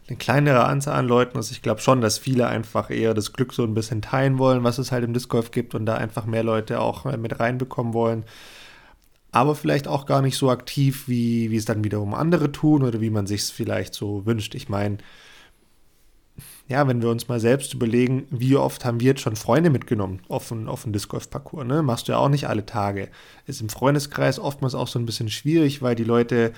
[0.07, 1.51] eine kleinere Anzahl an Leuten ist.
[1.51, 4.79] Ich glaube schon, dass viele einfach eher das Glück so ein bisschen teilen wollen, was
[4.79, 8.25] es halt im Disc Golf gibt und da einfach mehr Leute auch mit reinbekommen wollen.
[9.35, 13.01] Aber vielleicht auch gar nicht so aktiv, wie, wie es dann wiederum andere tun oder
[13.01, 14.55] wie man sich es vielleicht so wünscht.
[14.55, 14.99] Ich meine,
[16.69, 20.21] ja, wenn wir uns mal selbst überlegen, wie oft haben wir jetzt schon Freunde mitgenommen
[20.29, 21.83] auf einen, auf einen Disc Golf Parcours, ne?
[21.83, 23.09] Machst du ja auch nicht alle Tage.
[23.47, 26.53] Ist im Freundeskreis oftmals auch so ein bisschen schwierig, weil die Leute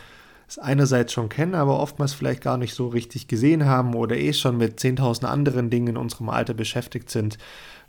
[0.46, 4.34] es einerseits schon kennen, aber oftmals vielleicht gar nicht so richtig gesehen haben oder eh
[4.34, 7.38] schon mit 10.000 anderen Dingen in unserem Alter beschäftigt sind.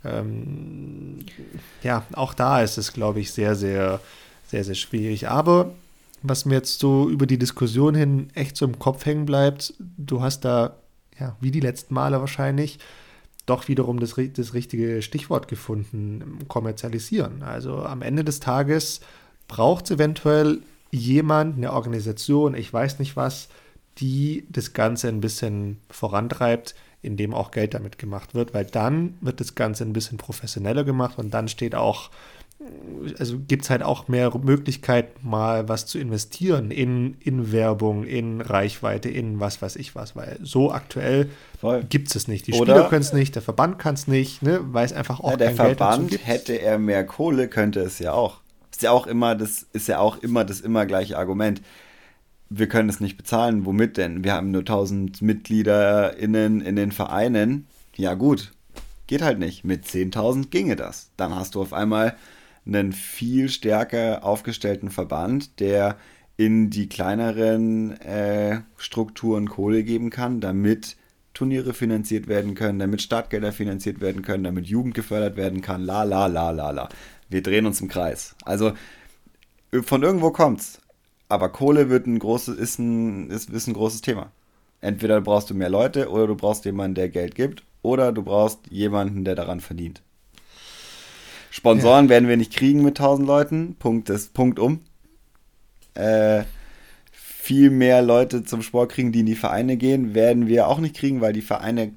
[0.02, 1.18] Ähm,
[1.82, 4.00] ja, auch da ist es, glaube ich, sehr, sehr,
[4.48, 5.28] sehr, sehr schwierig.
[5.28, 5.72] Aber
[6.22, 10.20] was mir jetzt so über die Diskussion hin echt so im Kopf hängen bleibt, du
[10.20, 10.76] hast da
[11.18, 12.78] ja, wie die letzten Male wahrscheinlich,
[13.46, 17.42] doch wiederum das, das richtige Stichwort gefunden, kommerzialisieren.
[17.42, 19.00] Also am Ende des Tages
[19.48, 23.48] braucht es eventuell jemand, eine Organisation, ich weiß nicht was,
[23.98, 29.40] die das Ganze ein bisschen vorantreibt, indem auch Geld damit gemacht wird, weil dann wird
[29.40, 32.10] das Ganze ein bisschen professioneller gemacht und dann steht auch
[33.18, 38.40] also gibt es halt auch mehr Möglichkeit, mal was zu investieren in, in Werbung, in
[38.40, 41.30] Reichweite, in was weiß ich was, weil so aktuell
[41.88, 42.46] gibt es es nicht.
[42.46, 45.20] Die Oder Spieler können es nicht, der Verband kann es nicht, ne, weil es einfach
[45.20, 48.40] auch ja, der kein Verband Geld hätte er mehr Kohle, könnte es ja auch.
[48.70, 51.62] Ist ja auch immer das, ist ja auch immer das immer gleiche Argument.
[52.50, 53.66] Wir können es nicht bezahlen.
[53.66, 54.24] Womit denn?
[54.24, 57.66] Wir haben nur 1000 MitgliederInnen in den Vereinen.
[57.96, 58.52] Ja, gut.
[59.06, 59.64] Geht halt nicht.
[59.64, 61.10] Mit 10.000 ginge das.
[61.16, 62.14] Dann hast du auf einmal
[62.68, 65.96] einen viel stärker aufgestellten Verband, der
[66.36, 70.96] in die kleineren äh, Strukturen Kohle geben kann, damit
[71.34, 76.02] Turniere finanziert werden können, damit Startgelder finanziert werden können, damit Jugend gefördert werden kann, la
[76.04, 76.88] la la la la.
[77.28, 78.34] Wir drehen uns im Kreis.
[78.44, 78.72] Also
[79.82, 80.80] von irgendwo kommt's.
[81.28, 84.32] Aber Kohle wird ein großes, ist ein, ist, ist ein großes Thema.
[84.80, 88.60] Entweder brauchst du mehr Leute oder du brauchst jemanden, der Geld gibt, oder du brauchst
[88.70, 90.02] jemanden, der daran verdient.
[91.50, 92.10] Sponsoren ja.
[92.10, 93.76] werden wir nicht kriegen mit 1000 Leuten.
[93.78, 94.80] Punkt ist Punkt um.
[95.94, 96.44] Äh,
[97.10, 100.94] viel mehr Leute zum Sport kriegen, die in die Vereine gehen, werden wir auch nicht
[100.94, 101.94] kriegen, weil die Vereine,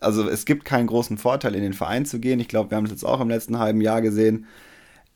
[0.00, 2.38] also es gibt keinen großen Vorteil, in den Verein zu gehen.
[2.38, 4.46] Ich glaube, wir haben es jetzt auch im letzten halben Jahr gesehen.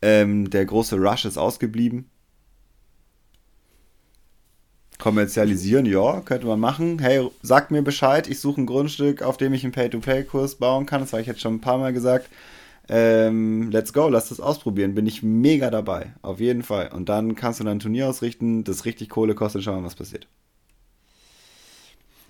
[0.03, 2.11] Ähm, der große Rush ist ausgeblieben.
[4.99, 6.99] Kommerzialisieren, ja, könnte man machen.
[6.99, 11.01] Hey, sagt mir Bescheid, ich suche ein Grundstück, auf dem ich einen Pay-to-Pay-Kurs bauen kann.
[11.01, 12.29] Das habe ich jetzt schon ein paar Mal gesagt
[12.89, 16.91] ähm, let's go, lass das ausprobieren, bin ich mega dabei, auf jeden Fall.
[16.93, 19.87] Und dann kannst du dann ein Turnier ausrichten, das richtig Kohle kostet, schauen wir mal,
[19.87, 20.27] was passiert.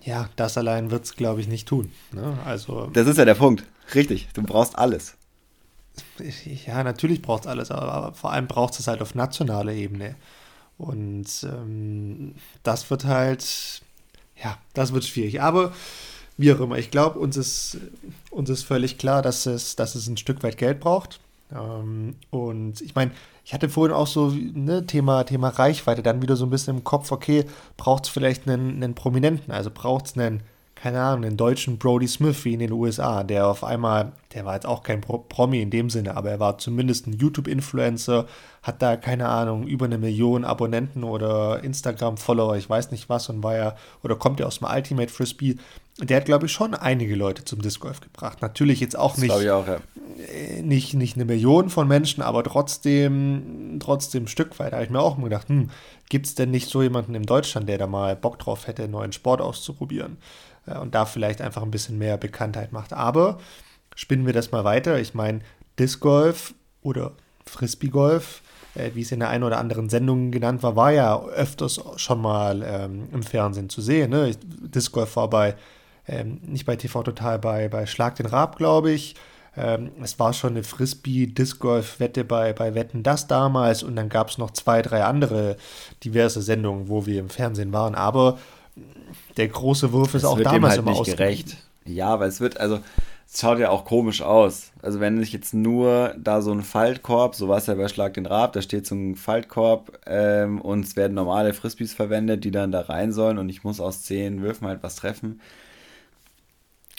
[0.01, 1.91] Ja, das allein wird es, glaube ich, nicht tun.
[2.11, 2.37] Ne?
[2.45, 3.65] Also, das ist ja der Punkt.
[3.95, 5.17] Richtig, du brauchst alles.
[6.65, 10.15] Ja, natürlich braucht es alles, aber, aber, vor allem braucht es halt auf nationaler Ebene.
[10.77, 13.81] Und ähm, das wird halt,
[14.41, 15.41] ja, das wird schwierig.
[15.41, 15.73] Aber
[16.37, 16.77] wie auch immer.
[16.77, 17.77] Ich glaube, uns ist,
[18.31, 21.19] uns ist völlig klar, dass es, dass es ein Stück weit Geld braucht.
[21.51, 23.11] Ähm, und ich meine,
[23.45, 26.83] ich hatte vorhin auch so ne, Thema, Thema Reichweite, dann wieder so ein bisschen im
[26.83, 27.45] Kopf, okay,
[27.77, 30.41] braucht es vielleicht einen, einen Prominenten, also braucht es einen
[30.85, 34.53] keine Ahnung, einen deutschen Brody Smith wie in den USA, der auf einmal, der war
[34.53, 38.27] jetzt auch kein Promi in dem Sinne, aber er war zumindest ein YouTube-Influencer,
[38.61, 43.41] hat da, keine Ahnung, über eine Million Abonnenten oder Instagram-Follower, ich weiß nicht was, und
[43.41, 45.55] war ja, oder kommt ja aus dem Ultimate Frisbee.
[45.99, 48.43] Der hat, glaube ich, schon einige Leute zum Disc Golf gebracht.
[48.43, 49.79] Natürlich jetzt auch nicht, auch, ja.
[50.31, 54.73] Äh, nicht, nicht eine Million von Menschen, aber trotzdem, trotzdem ein Stück weit.
[54.73, 55.71] Da habe ich mir auch mal gedacht, hm,
[56.09, 58.91] gibt es denn nicht so jemanden in Deutschland, der da mal Bock drauf hätte, einen
[58.91, 60.17] neuen Sport auszuprobieren?
[60.65, 62.93] Und da vielleicht einfach ein bisschen mehr Bekanntheit macht.
[62.93, 63.39] Aber
[63.95, 64.99] spinnen wir das mal weiter.
[64.99, 65.41] Ich meine,
[65.77, 67.13] Disc Golf oder
[67.45, 68.41] Frisbee Golf,
[68.73, 72.21] äh, wie es in der einen oder anderen Sendung genannt war, war ja öfters schon
[72.21, 74.09] mal ähm, im Fernsehen zu sehen.
[74.09, 74.31] Ne?
[74.43, 75.55] Disc Golf war bei,
[76.07, 79.15] ähm, nicht bei TV Total, bei, bei Schlag den Rab, glaube ich.
[79.57, 84.37] Ähm, es war schon eine Frisbee-Disc-Golf-Wette bei, bei Wetten das damals und dann gab es
[84.37, 85.55] noch zwei, drei andere
[86.03, 87.95] diverse Sendungen, wo wir im Fernsehen waren.
[87.95, 88.37] Aber
[89.37, 91.57] der große Wurf ist das auch damals halt immer nicht gerecht.
[91.85, 92.79] Ja, weil es wird, also
[93.27, 94.71] es schaut ja auch komisch aus.
[94.81, 98.13] Also wenn sich jetzt nur da so ein Faltkorb, so war es ja bei Schlag
[98.15, 102.51] den Rab, da steht so ein Faltkorb ähm, und es werden normale Frisbees verwendet, die
[102.51, 105.41] dann da rein sollen und ich muss aus zehn Würfen halt was treffen.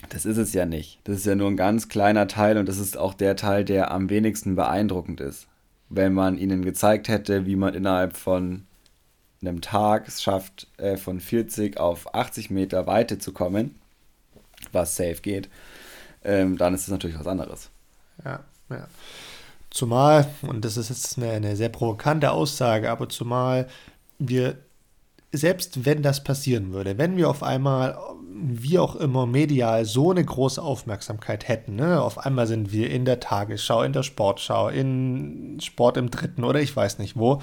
[0.08, 1.00] Das ist es ja nicht.
[1.04, 3.90] Das ist ja nur ein ganz kleiner Teil und das ist auch der Teil, der
[3.90, 5.48] am wenigsten beeindruckend ist.
[5.88, 8.66] Wenn man ihnen gezeigt hätte, wie man innerhalb von
[9.46, 13.78] einem Tag es schafft, äh, von 40 auf 80 Meter Weite zu kommen,
[14.72, 15.48] was safe geht,
[16.24, 17.70] ähm, dann ist es natürlich was anderes.
[18.24, 18.40] Ja,
[18.70, 18.88] ja.
[19.70, 23.68] Zumal, und das ist jetzt eine, eine sehr provokante Aussage, aber zumal
[24.18, 24.56] wir,
[25.32, 27.98] selbst wenn das passieren würde, wenn wir auf einmal
[28.38, 31.76] wie auch immer medial so eine große Aufmerksamkeit hätten.
[31.76, 32.00] Ne?
[32.00, 36.60] Auf einmal sind wir in der Tagesschau, in der Sportschau, in Sport im Dritten oder
[36.60, 37.40] ich weiß nicht wo.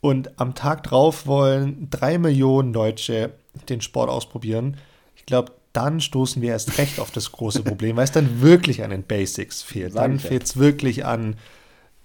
[0.00, 3.32] Und am Tag drauf wollen drei Millionen Deutsche
[3.68, 4.76] den Sport ausprobieren.
[5.16, 8.82] Ich glaube, dann stoßen wir erst recht auf das große Problem, weil es dann wirklich
[8.82, 9.94] an den Basics fehlt.
[9.94, 11.36] Dann fehlt es wirklich an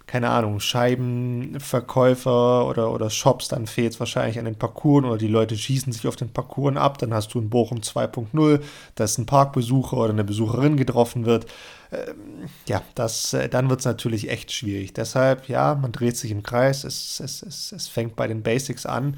[0.07, 5.27] keine Ahnung, Scheibenverkäufer oder, oder Shops, dann fehlt es wahrscheinlich an den Parcours oder die
[5.27, 8.61] Leute schießen sich auf den Parcours ab, dann hast du ein Bochum 2.0,
[8.95, 11.45] dass ein Parkbesucher oder eine Besucherin getroffen wird.
[11.91, 14.93] Ähm, ja, das, äh, dann wird es natürlich echt schwierig.
[14.93, 18.85] Deshalb, ja, man dreht sich im Kreis, es, es, es, es fängt bei den Basics
[18.85, 19.17] an,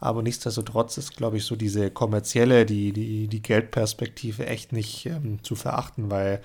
[0.00, 5.42] aber nichtsdestotrotz ist, glaube ich, so diese kommerzielle, die, die, die Geldperspektive echt nicht ähm,
[5.42, 6.42] zu verachten, weil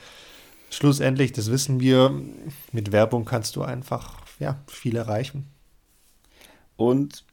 [0.70, 2.14] schlussendlich, das wissen wir,
[2.72, 5.48] mit Werbung kannst du einfach ja, viel erreichen.
[6.78, 7.24] Und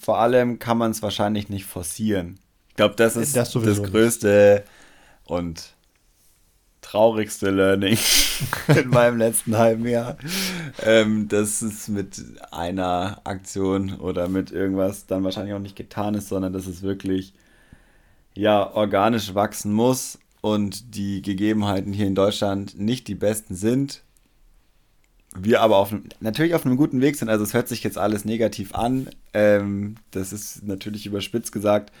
[0.00, 2.38] vor allem kann man es wahrscheinlich nicht forcieren.
[2.68, 5.30] Ich glaube, das ist das, das größte nicht.
[5.30, 5.74] und
[6.80, 7.98] traurigste Learning
[8.68, 10.16] in meinem letzten halben Jahr.
[10.82, 16.28] Ähm, dass es mit einer Aktion oder mit irgendwas dann wahrscheinlich auch nicht getan ist,
[16.28, 17.34] sondern dass es wirklich
[18.34, 24.02] ja organisch wachsen muss und die Gegebenheiten hier in Deutschland nicht die besten sind,
[25.34, 27.30] wir aber auf, natürlich auf einem guten Weg sind.
[27.30, 29.08] Also es hört sich jetzt alles negativ an.
[29.32, 31.94] Ähm, das ist natürlich überspitzt gesagt.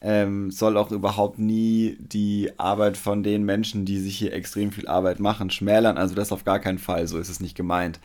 [0.00, 4.88] Ähm, soll auch überhaupt nie die Arbeit von den Menschen, die sich hier extrem viel
[4.88, 5.98] Arbeit machen, schmälern.
[5.98, 7.06] Also das auf gar keinen Fall.
[7.06, 8.00] So ist es nicht gemeint.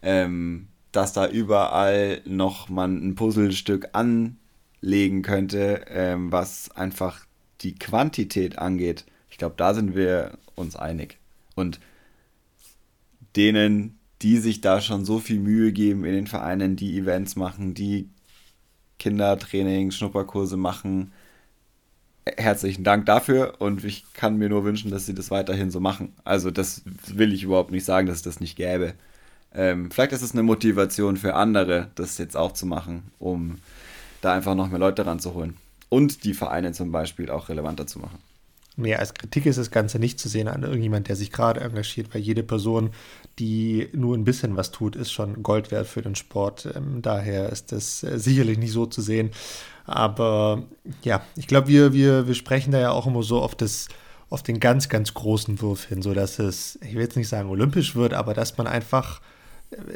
[0.00, 7.26] Ähm, dass da überall noch man ein Puzzlestück anlegen könnte, ähm, was einfach
[7.60, 9.04] die Quantität angeht
[9.36, 11.18] ich glaube, da sind wir uns einig.
[11.56, 11.78] Und
[13.36, 17.74] denen, die sich da schon so viel Mühe geben in den Vereinen, die Events machen,
[17.74, 18.08] die
[18.98, 21.12] Kindertraining, Schnupperkurse machen,
[22.24, 26.14] herzlichen Dank dafür und ich kann mir nur wünschen, dass sie das weiterhin so machen.
[26.24, 28.94] Also das will ich überhaupt nicht sagen, dass es das nicht gäbe.
[29.52, 33.58] Ähm, vielleicht ist es eine Motivation für andere, das jetzt auch zu machen, um
[34.22, 35.58] da einfach noch mehr Leute ranzuholen.
[35.90, 38.18] Und die Vereine zum Beispiel auch relevanter zu machen
[38.76, 42.14] mehr als Kritik ist das Ganze nicht zu sehen an irgendjemand, der sich gerade engagiert,
[42.14, 42.90] weil jede Person,
[43.38, 46.68] die nur ein bisschen was tut, ist schon Gold wert für den Sport.
[46.74, 49.30] Ähm, daher ist das äh, sicherlich nicht so zu sehen.
[49.86, 50.64] Aber
[51.02, 53.88] ja, ich glaube, wir, wir, wir sprechen da ja auch immer so auf das
[54.28, 57.94] auf den ganz, ganz großen Wurf hin, sodass es, ich will jetzt nicht sagen olympisch
[57.94, 59.20] wird, aber dass man einfach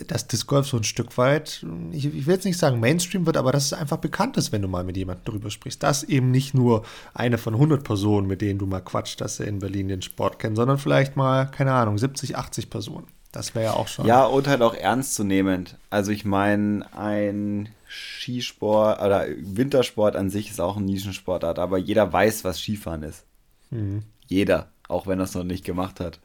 [0.08, 3.36] dass Disc Golf so ein Stück weit, ich, ich, will jetzt nicht sagen Mainstream wird,
[3.36, 5.82] aber dass es einfach bekannt ist, wenn du mal mit jemandem drüber sprichst.
[5.82, 9.44] Dass eben nicht nur eine von 100 Personen, mit denen du mal quatscht, dass sie
[9.44, 13.06] in Berlin den Sport kennen, sondern vielleicht mal, keine Ahnung, 70, 80 Personen.
[13.32, 14.06] Das wäre ja auch schon.
[14.06, 15.76] Ja, und halt auch ernstzunehmend.
[15.88, 22.12] Also ich meine, ein Skisport oder Wintersport an sich ist auch ein Nischensportart, aber jeder
[22.12, 23.24] weiß, was Skifahren ist.
[23.70, 24.02] Mhm.
[24.26, 26.18] Jeder, auch wenn er es noch nicht gemacht hat.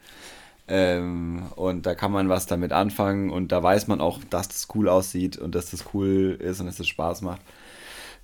[0.68, 4.68] Ähm, und da kann man was damit anfangen und da weiß man auch, dass das
[4.74, 7.42] cool aussieht und dass das cool ist und dass es Spaß macht,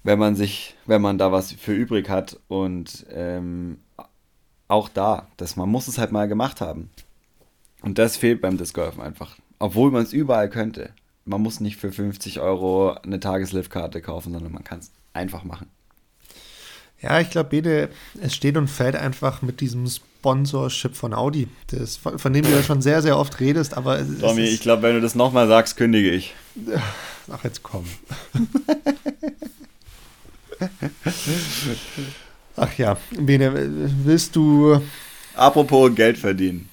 [0.04, 3.78] wenn man sich, wenn man da was für übrig hat und ähm,
[4.68, 6.90] auch da, dass man muss es halt mal gemacht haben.
[7.82, 9.36] Und das fehlt beim Disc Golf einfach.
[9.60, 10.92] Obwohl man es überall könnte.
[11.26, 15.68] Man muss nicht für 50 Euro eine Tageslift-Karte kaufen, sondern man kann es einfach machen.
[17.02, 17.90] Ja, ich glaube, Bede,
[18.22, 19.88] es steht und fällt einfach mit diesem
[20.22, 24.20] Sponsorship von Audi, das, von dem du ja schon sehr, sehr oft redest, aber es,
[24.20, 26.36] Tommy, ich glaube, wenn du das nochmal sagst, kündige ich.
[27.32, 27.86] Ach, jetzt komm.
[32.56, 33.52] Ach ja, Bene,
[34.04, 34.80] willst du.
[35.34, 36.70] Apropos Geld verdienen.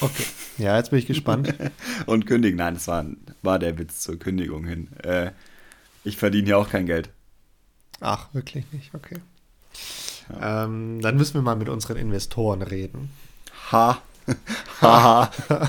[0.00, 0.24] Okay.
[0.58, 1.54] Ja, jetzt bin ich gespannt.
[2.06, 2.58] Und kündigen.
[2.58, 3.06] Nein, das war,
[3.40, 4.88] war der Witz zur Kündigung hin.
[5.02, 5.30] Äh,
[6.04, 7.08] ich verdiene hier auch kein Geld.
[8.00, 9.16] Ach, wirklich nicht, okay.
[10.40, 13.10] Ähm, dann müssen wir mal mit unseren Investoren reden.
[13.70, 13.98] Ha.
[14.80, 15.30] Haha.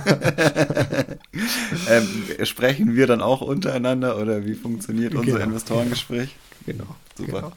[1.90, 2.08] ähm,
[2.44, 6.36] sprechen wir dann auch untereinander oder wie funktioniert unser genau, Investorengespräch?
[6.66, 6.96] Genau.
[7.18, 7.42] Super.
[7.42, 7.52] Genau.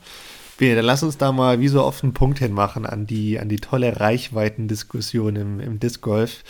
[0.58, 3.50] Bene, dann lass uns da mal wie so oft einen Punkt hinmachen an die, an
[3.50, 6.44] die tolle Reichweitendiskussion im, im Disc Golf.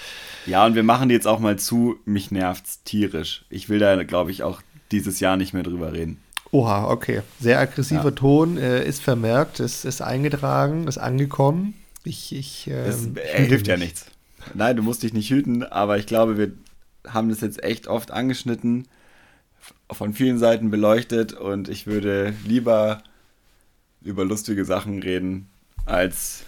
[0.47, 1.97] Ja, und wir machen die jetzt auch mal zu.
[2.05, 3.45] Mich nervt's tierisch.
[3.51, 6.19] Ich will da, glaube ich, auch dieses Jahr nicht mehr drüber reden.
[6.57, 7.21] Oha, okay.
[7.39, 8.11] Sehr aggressiver ja.
[8.13, 11.75] Ton, äh, ist vermerkt, ist, ist eingetragen, ist angekommen.
[12.03, 14.07] Ich, ich, ähm, es äh, hilft ja nichts.
[14.55, 16.53] Nein, du musst dich nicht hüten, aber ich glaube, wir
[17.07, 18.89] haben das jetzt echt oft angeschnitten,
[19.93, 23.03] von vielen Seiten beleuchtet und ich würde lieber
[24.01, 25.51] über lustige Sachen reden,
[25.85, 26.45] als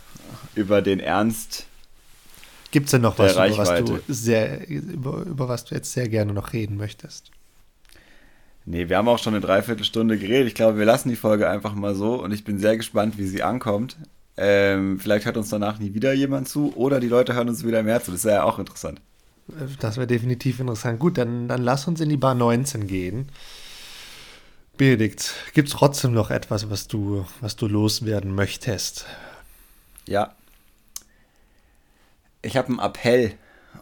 [0.54, 1.66] über den Ernst.
[2.70, 6.08] Gibt es denn noch was, über was, du sehr, über, über was du jetzt sehr
[6.08, 7.30] gerne noch reden möchtest?
[8.70, 10.46] Nee, wir haben auch schon eine Dreiviertelstunde geredet.
[10.46, 13.26] Ich glaube, wir lassen die Folge einfach mal so und ich bin sehr gespannt, wie
[13.26, 13.96] sie ankommt.
[14.36, 17.82] Ähm, vielleicht hört uns danach nie wieder jemand zu oder die Leute hören uns wieder
[17.82, 18.10] mehr zu.
[18.12, 19.00] Das wäre ja auch interessant.
[19.80, 20.98] Das wäre definitiv interessant.
[20.98, 23.30] Gut, dann, dann lass uns in die Bar 19 gehen.
[24.76, 29.06] Benedikt, gibt es trotzdem noch etwas, was du, was du loswerden möchtest?
[30.06, 30.34] Ja.
[32.42, 33.32] Ich habe einen Appell.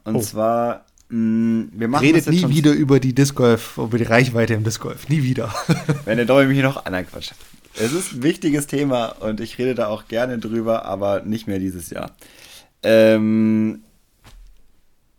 [0.04, 0.20] Und oh.
[0.20, 4.64] zwar, mm, wir machen Redet nie wieder über die Disc Golf, über die Reichweite im
[4.64, 5.08] Disc Golf.
[5.08, 5.54] Nie wieder.
[6.04, 7.34] Wenn der Domi mich noch anquatscht.
[7.78, 11.58] Es ist ein wichtiges Thema und ich rede da auch gerne drüber, aber nicht mehr
[11.58, 12.16] dieses Jahr.
[12.82, 13.82] Ähm,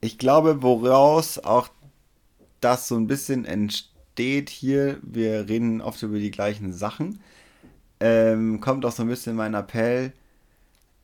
[0.02, 1.70] ich glaube, woraus auch
[2.62, 7.20] das so ein bisschen entsteht hier, wir reden oft über die gleichen Sachen,
[8.00, 10.14] ähm, kommt auch so ein bisschen mein Appell.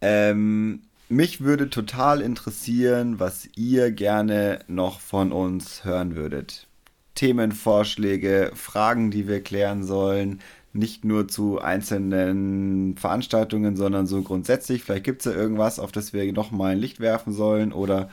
[0.02, 6.68] Ähm, mich würde total interessieren, was ihr gerne noch von uns hören würdet.
[7.16, 10.42] Themenvorschläge, Fragen, die wir klären sollen,
[10.74, 14.84] nicht nur zu einzelnen Veranstaltungen, sondern so grundsätzlich.
[14.84, 18.10] Vielleicht gibt es ja irgendwas, auf das wir noch mal ein Licht werfen sollen oder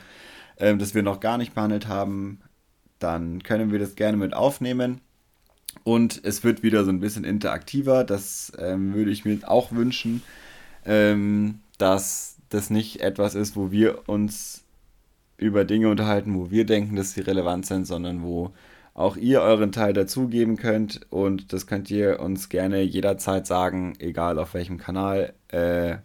[0.57, 2.39] ähm, das wir noch gar nicht behandelt haben.
[2.99, 5.01] Dann können wir das gerne mit aufnehmen.
[5.83, 8.03] Und es wird wieder so ein bisschen interaktiver.
[8.03, 10.21] Das ähm, würde ich mir auch wünschen,
[10.85, 14.63] ähm, dass das nicht etwas ist, wo wir uns
[15.37, 18.51] über Dinge unterhalten, wo wir denken, dass sie relevant sind, sondern wo
[18.93, 21.01] auch ihr euren Teil dazugeben könnt.
[21.09, 25.33] Und das könnt ihr uns gerne jederzeit sagen, egal auf welchem Kanal.
[25.47, 25.97] Äh,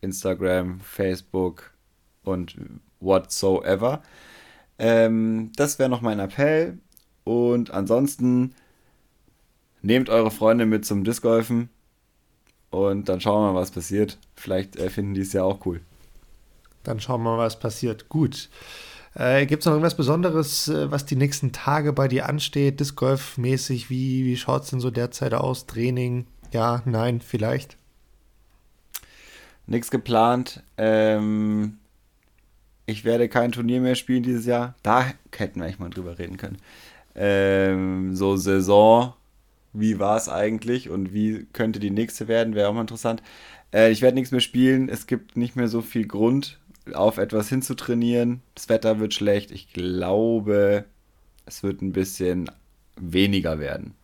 [0.00, 1.72] Instagram, Facebook
[2.24, 2.56] und
[3.00, 4.02] whatsoever.
[4.78, 6.78] Ähm, das wäre noch mein Appell.
[7.24, 8.54] Und ansonsten
[9.82, 11.68] nehmt eure Freunde mit zum Discgolfen
[12.70, 14.18] und dann schauen wir mal, was passiert.
[14.36, 15.80] Vielleicht äh, finden die es ja auch cool.
[16.82, 18.08] Dann schauen wir mal, was passiert.
[18.08, 18.48] Gut.
[19.14, 22.96] Äh, Gibt es noch irgendwas Besonderes, äh, was die nächsten Tage bei dir ansteht, Disc
[22.96, 23.90] Golf-mäßig?
[23.90, 25.66] Wie, wie schaut es denn so derzeit aus?
[25.66, 26.26] Training?
[26.52, 27.76] Ja, nein, vielleicht?
[29.66, 30.62] Nichts geplant.
[30.78, 31.78] Ähm,
[32.86, 34.74] ich werde kein Turnier mehr spielen dieses Jahr.
[34.82, 36.58] Da hätten wir eigentlich mal drüber reden können.
[37.14, 39.14] Ähm, so Saison,
[39.72, 43.22] wie war es eigentlich und wie könnte die nächste werden, wäre auch mal interessant.
[43.72, 44.88] Äh, ich werde nichts mehr spielen.
[44.88, 46.58] Es gibt nicht mehr so viel Grund
[46.92, 48.42] auf etwas hinzutrainieren.
[48.54, 49.50] Das Wetter wird schlecht.
[49.50, 50.84] Ich glaube,
[51.46, 52.50] es wird ein bisschen
[52.96, 53.94] weniger werden.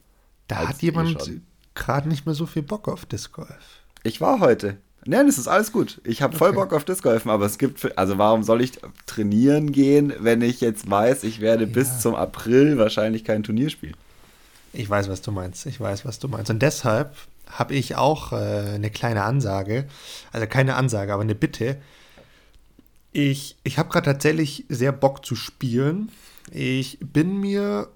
[0.49, 1.31] Da hat jemand
[1.75, 3.83] gerade nicht mehr so viel Bock auf Disc Golf.
[4.03, 4.79] Ich war heute.
[5.09, 6.01] Nein, es ist alles gut.
[6.05, 6.59] Ich habe voll okay.
[6.59, 8.73] Bock auf Disc Golfen, aber es gibt, also warum soll ich
[9.07, 11.71] trainieren gehen, wenn ich jetzt weiß, ich werde ja.
[11.71, 13.97] bis zum April wahrscheinlich kein Turnier spielen?
[14.73, 15.65] Ich weiß, was du meinst.
[15.67, 16.51] Ich weiß, was du meinst.
[16.51, 17.15] Und deshalb
[17.49, 18.37] habe ich auch äh,
[18.75, 19.87] eine kleine Ansage,
[20.33, 21.77] also keine Ansage, aber eine Bitte.
[23.19, 26.13] Ich, ich habe gerade tatsächlich sehr Bock zu spielen.
[26.53, 27.89] Ich bin mir,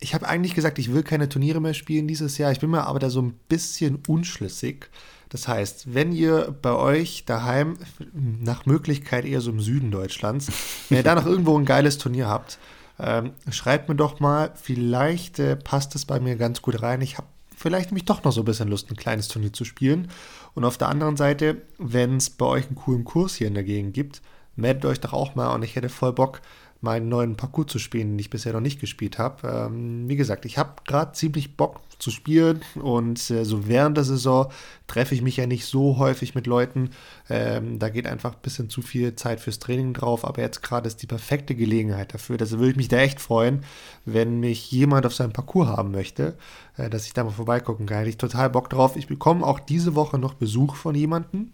[0.00, 2.50] ich habe eigentlich gesagt, ich will keine Turniere mehr spielen dieses Jahr.
[2.50, 4.90] Ich bin mir aber da so ein bisschen unschlüssig.
[5.28, 7.78] Das heißt, wenn ihr bei euch daheim
[8.12, 10.48] nach Möglichkeit eher so im Süden Deutschlands,
[10.88, 12.58] wenn ihr da noch irgendwo ein geiles Turnier habt,
[12.98, 17.02] ähm, schreibt mir doch mal, vielleicht äh, passt es bei mir ganz gut rein.
[17.02, 20.10] Ich habe vielleicht mich doch noch so ein bisschen Lust, ein kleines Turnier zu spielen.
[20.54, 23.62] Und auf der anderen Seite, wenn es bei euch einen coolen Kurs hier in der
[23.62, 24.22] Gegend gibt,
[24.56, 26.40] meldet euch doch auch mal und ich hätte voll Bock,
[26.80, 29.48] meinen neuen Parcours zu spielen, den ich bisher noch nicht gespielt habe.
[29.48, 34.04] Ähm, wie gesagt, ich habe gerade ziemlich Bock zu spielen und äh, so während der
[34.04, 34.50] Saison
[34.86, 36.90] treffe ich mich ja nicht so häufig mit Leuten.
[37.30, 40.86] Ähm, da geht einfach ein bisschen zu viel Zeit fürs Training drauf, aber jetzt gerade
[40.86, 42.38] ist die perfekte Gelegenheit dafür.
[42.38, 43.64] Also würde ich mich da echt freuen,
[44.04, 46.36] wenn mich jemand auf seinem Parcours haben möchte,
[46.76, 47.98] äh, dass ich da mal vorbeigucken kann.
[47.98, 48.96] Hätte ich total Bock drauf.
[48.96, 51.50] Ich bekomme auch diese Woche noch Besuch von jemandem.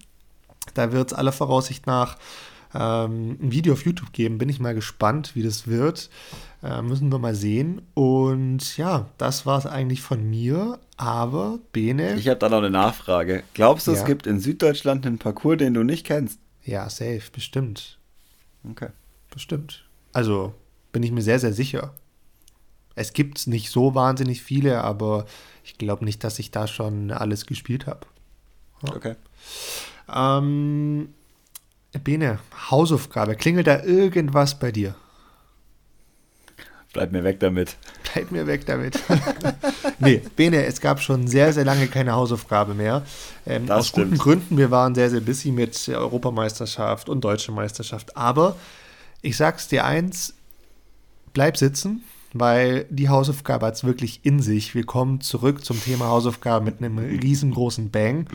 [0.74, 2.16] Da wird es aller Voraussicht nach
[2.74, 4.38] ähm, ein Video auf YouTube geben.
[4.38, 6.10] Bin ich mal gespannt, wie das wird.
[6.62, 7.82] Äh, müssen wir mal sehen.
[7.94, 10.78] Und ja, das war es eigentlich von mir.
[10.96, 12.14] Aber, Bene.
[12.14, 13.42] Ich habe da noch eine Nachfrage.
[13.54, 13.98] Glaubst du, ja.
[13.98, 16.38] es gibt in Süddeutschland einen Parcours, den du nicht kennst?
[16.64, 17.98] Ja, safe, bestimmt.
[18.68, 18.88] Okay.
[19.30, 19.84] Bestimmt.
[20.12, 20.54] Also
[20.92, 21.94] bin ich mir sehr, sehr sicher.
[22.94, 25.26] Es gibt nicht so wahnsinnig viele, aber
[25.64, 28.06] ich glaube nicht, dass ich da schon alles gespielt habe.
[28.86, 28.94] Ja.
[28.94, 29.14] Okay.
[30.12, 31.14] Ähm,
[31.98, 32.38] Bene,
[32.70, 33.36] Hausaufgabe.
[33.36, 34.94] Klingelt da irgendwas bei dir?
[36.92, 37.76] Bleib mir weg damit.
[38.12, 38.98] Bleib mir weg damit.
[39.98, 43.02] nee, Bene, es gab schon sehr, sehr lange keine Hausaufgabe mehr.
[43.46, 44.10] Ähm, aus stimmt.
[44.10, 44.58] guten Gründen.
[44.58, 48.14] Wir waren sehr, sehr busy mit Europameisterschaft und Deutsche Meisterschaft.
[48.16, 48.56] Aber
[49.22, 50.34] ich sag's dir eins:
[51.32, 52.02] bleib sitzen,
[52.34, 54.74] weil die Hausaufgabe hat es wirklich in sich.
[54.74, 58.26] Wir kommen zurück zum Thema Hausaufgabe mit einem riesengroßen Bang.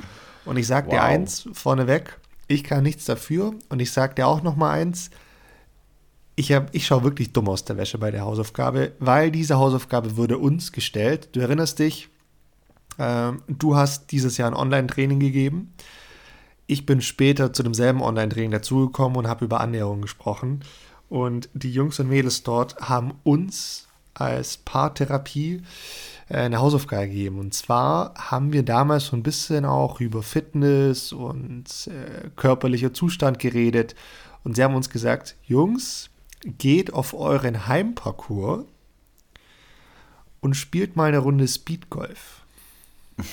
[0.46, 0.94] Und ich sag wow.
[0.94, 2.18] dir eins vorneweg:
[2.48, 5.10] ich kann nichts dafür und ich sage dir auch noch mal eins.
[6.36, 10.38] Ich, ich schaue wirklich dumm aus der Wäsche bei der Hausaufgabe, weil diese Hausaufgabe wurde
[10.38, 11.30] uns gestellt.
[11.32, 12.10] Du erinnerst dich,
[13.00, 15.74] äh, du hast dieses Jahr ein Online-Training gegeben.
[16.68, 20.62] ich bin später zu demselben Online-Training dazugekommen und habe über Annäherung gesprochen.
[21.10, 25.62] Und die Jungs und Mädels dort haben uns als Paartherapie
[26.30, 27.40] eine Hausaufgabe gegeben.
[27.40, 33.40] Und zwar haben wir damals so ein bisschen auch über Fitness und äh, körperlicher Zustand
[33.40, 33.96] geredet.
[34.44, 36.10] Und sie haben uns gesagt, Jungs,
[36.58, 38.66] geht auf euren Heimparcours
[40.42, 42.42] und spielt mal eine Runde Speedgolf.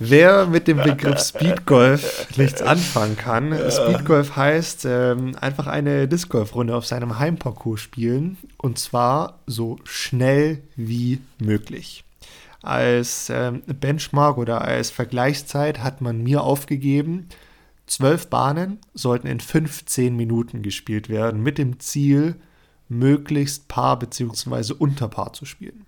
[0.00, 6.54] Wer mit dem Begriff Speedgolf nichts anfangen kann, Speedgolf heißt ähm, einfach eine Disc Golf
[6.54, 12.04] Runde auf seinem Heimparcours spielen und zwar so schnell wie möglich.
[12.62, 17.28] Als ähm, Benchmark oder als Vergleichszeit hat man mir aufgegeben,
[17.88, 22.36] zwölf Bahnen sollten in 15 Minuten gespielt werden, mit dem Ziel,
[22.88, 24.74] möglichst Paar bzw.
[24.74, 25.87] Unterpaar zu spielen.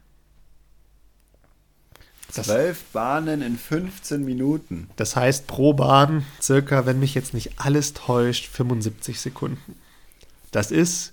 [2.33, 4.89] Zwölf Bahnen in 15 Minuten.
[4.97, 9.77] Das heißt pro Bahn circa, wenn mich jetzt nicht alles täuscht, 75 Sekunden.
[10.51, 11.13] Das ist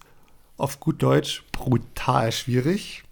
[0.58, 3.04] auf gut Deutsch brutal schwierig.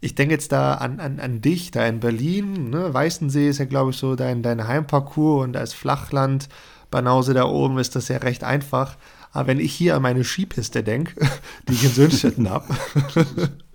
[0.00, 2.70] Ich denke jetzt da an, an, an dich, da in Berlin.
[2.70, 2.92] Ne?
[2.92, 6.48] Weißensee ist ja, glaube ich, so dein, dein Heimparcours und als Flachland,
[6.90, 8.96] Banause da oben ist das ja recht einfach.
[9.32, 11.14] Aber wenn ich hier an meine Skipiste denke,
[11.68, 12.74] die ich in Sönstetten habe,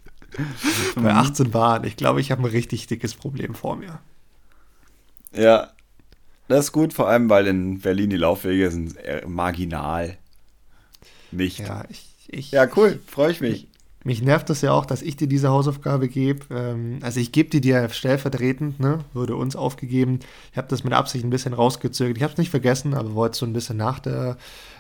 [0.96, 1.52] bei 18 mhm.
[1.52, 1.86] Bahnen.
[1.86, 4.00] Ich glaube, ich habe ein richtig dickes Problem vor mir.
[5.34, 5.72] Ja,
[6.48, 10.18] das ist gut, vor allem, weil in Berlin die Laufwege sind marginal.
[11.32, 11.60] Nicht.
[11.60, 13.68] Ja, ich, ich, ja cool, freue ich mich.
[14.04, 16.46] Mich nervt das ja auch, dass ich dir diese Hausaufgabe gebe.
[16.50, 19.00] Ähm, also ich gebe die dir stellvertretend, ne?
[19.14, 20.20] wurde uns aufgegeben.
[20.52, 22.18] Ich habe das mit Absicht ein bisschen rausgezögert.
[22.18, 24.38] Ich habe es nicht vergessen, aber wollte so ein bisschen nach der,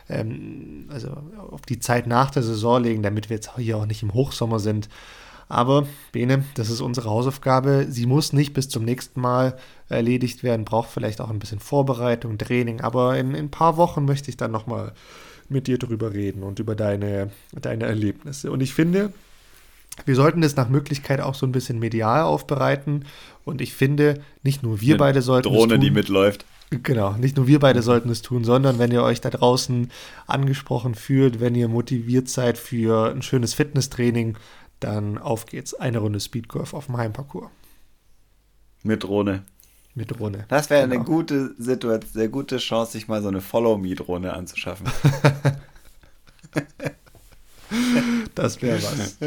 [0.10, 1.16] ähm, also
[1.52, 4.60] auf die Zeit nach der Saison legen, damit wir jetzt hier auch nicht im Hochsommer
[4.60, 4.90] sind.
[5.52, 7.88] Aber, Bene, das ist unsere Hausaufgabe.
[7.90, 9.58] Sie muss nicht bis zum nächsten Mal
[9.90, 12.80] erledigt werden, braucht vielleicht auch ein bisschen Vorbereitung, Training.
[12.80, 14.94] Aber in, in ein paar Wochen möchte ich dann nochmal
[15.50, 18.50] mit dir drüber reden und über deine, deine Erlebnisse.
[18.50, 19.12] Und ich finde,
[20.06, 23.04] wir sollten das nach Möglichkeit auch so ein bisschen medial aufbereiten.
[23.44, 25.82] Und ich finde, nicht nur wir Eine beide sollten Drohne, es tun.
[25.82, 26.46] die mitläuft.
[26.70, 29.92] Genau, nicht nur wir beide sollten es tun, sondern wenn ihr euch da draußen
[30.26, 34.38] angesprochen fühlt, wenn ihr motiviert seid für ein schönes Fitnesstraining,
[34.82, 35.74] dann auf geht's.
[35.74, 37.50] Eine Runde Speedgolf auf dem Heimparcours.
[38.84, 39.44] Mit Drohne.
[39.94, 40.46] Mit Drohne.
[40.48, 40.96] Das wäre genau.
[40.96, 44.88] eine gute Situation, sehr gute Chance, sich mal so eine Follow-Me-Drohne anzuschaffen.
[48.36, 49.18] das wäre was.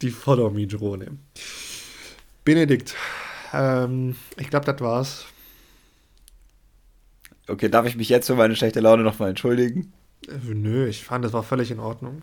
[0.00, 1.18] Die Follow-Me-Drohne.
[2.44, 2.94] Benedikt,
[3.52, 5.26] ähm, ich glaube, das war's.
[7.46, 9.92] Okay, darf ich mich jetzt für meine schlechte Laune nochmal entschuldigen?
[10.26, 12.22] Äh, nö, ich fand, das war völlig in Ordnung.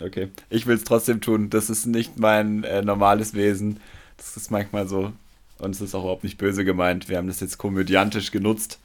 [0.00, 0.28] Okay.
[0.50, 1.50] Ich will es trotzdem tun.
[1.50, 3.80] Das ist nicht mein äh, normales Wesen.
[4.16, 5.12] Das ist manchmal so.
[5.58, 7.08] Und es ist auch überhaupt nicht böse gemeint.
[7.08, 8.80] Wir haben das jetzt komödiantisch genutzt,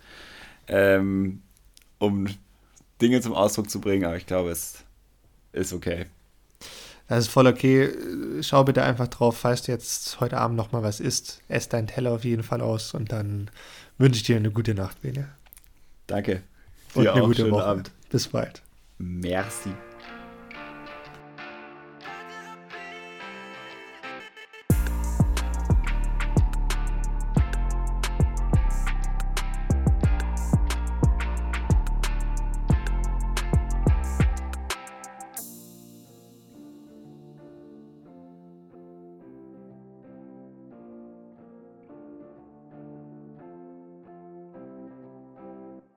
[0.68, 1.42] ähm,
[1.98, 2.28] um
[3.02, 4.06] Dinge zum Ausdruck zu bringen.
[4.06, 4.84] Aber ich glaube, es
[5.52, 6.06] ist okay.
[7.08, 7.90] Das ist voll okay.
[8.42, 11.42] Schau bitte einfach drauf, falls du jetzt heute Abend nochmal was isst.
[11.48, 13.50] Ess deinen Teller auf jeden Fall aus und dann
[13.98, 15.28] wünsche ich dir eine gute Nacht, Bene.
[16.06, 16.44] Danke.
[16.94, 17.28] Und dir eine auch.
[17.28, 17.66] gute Woche.
[17.66, 17.92] Abend.
[18.12, 18.62] Bis bald.
[19.00, 19.72] Merci.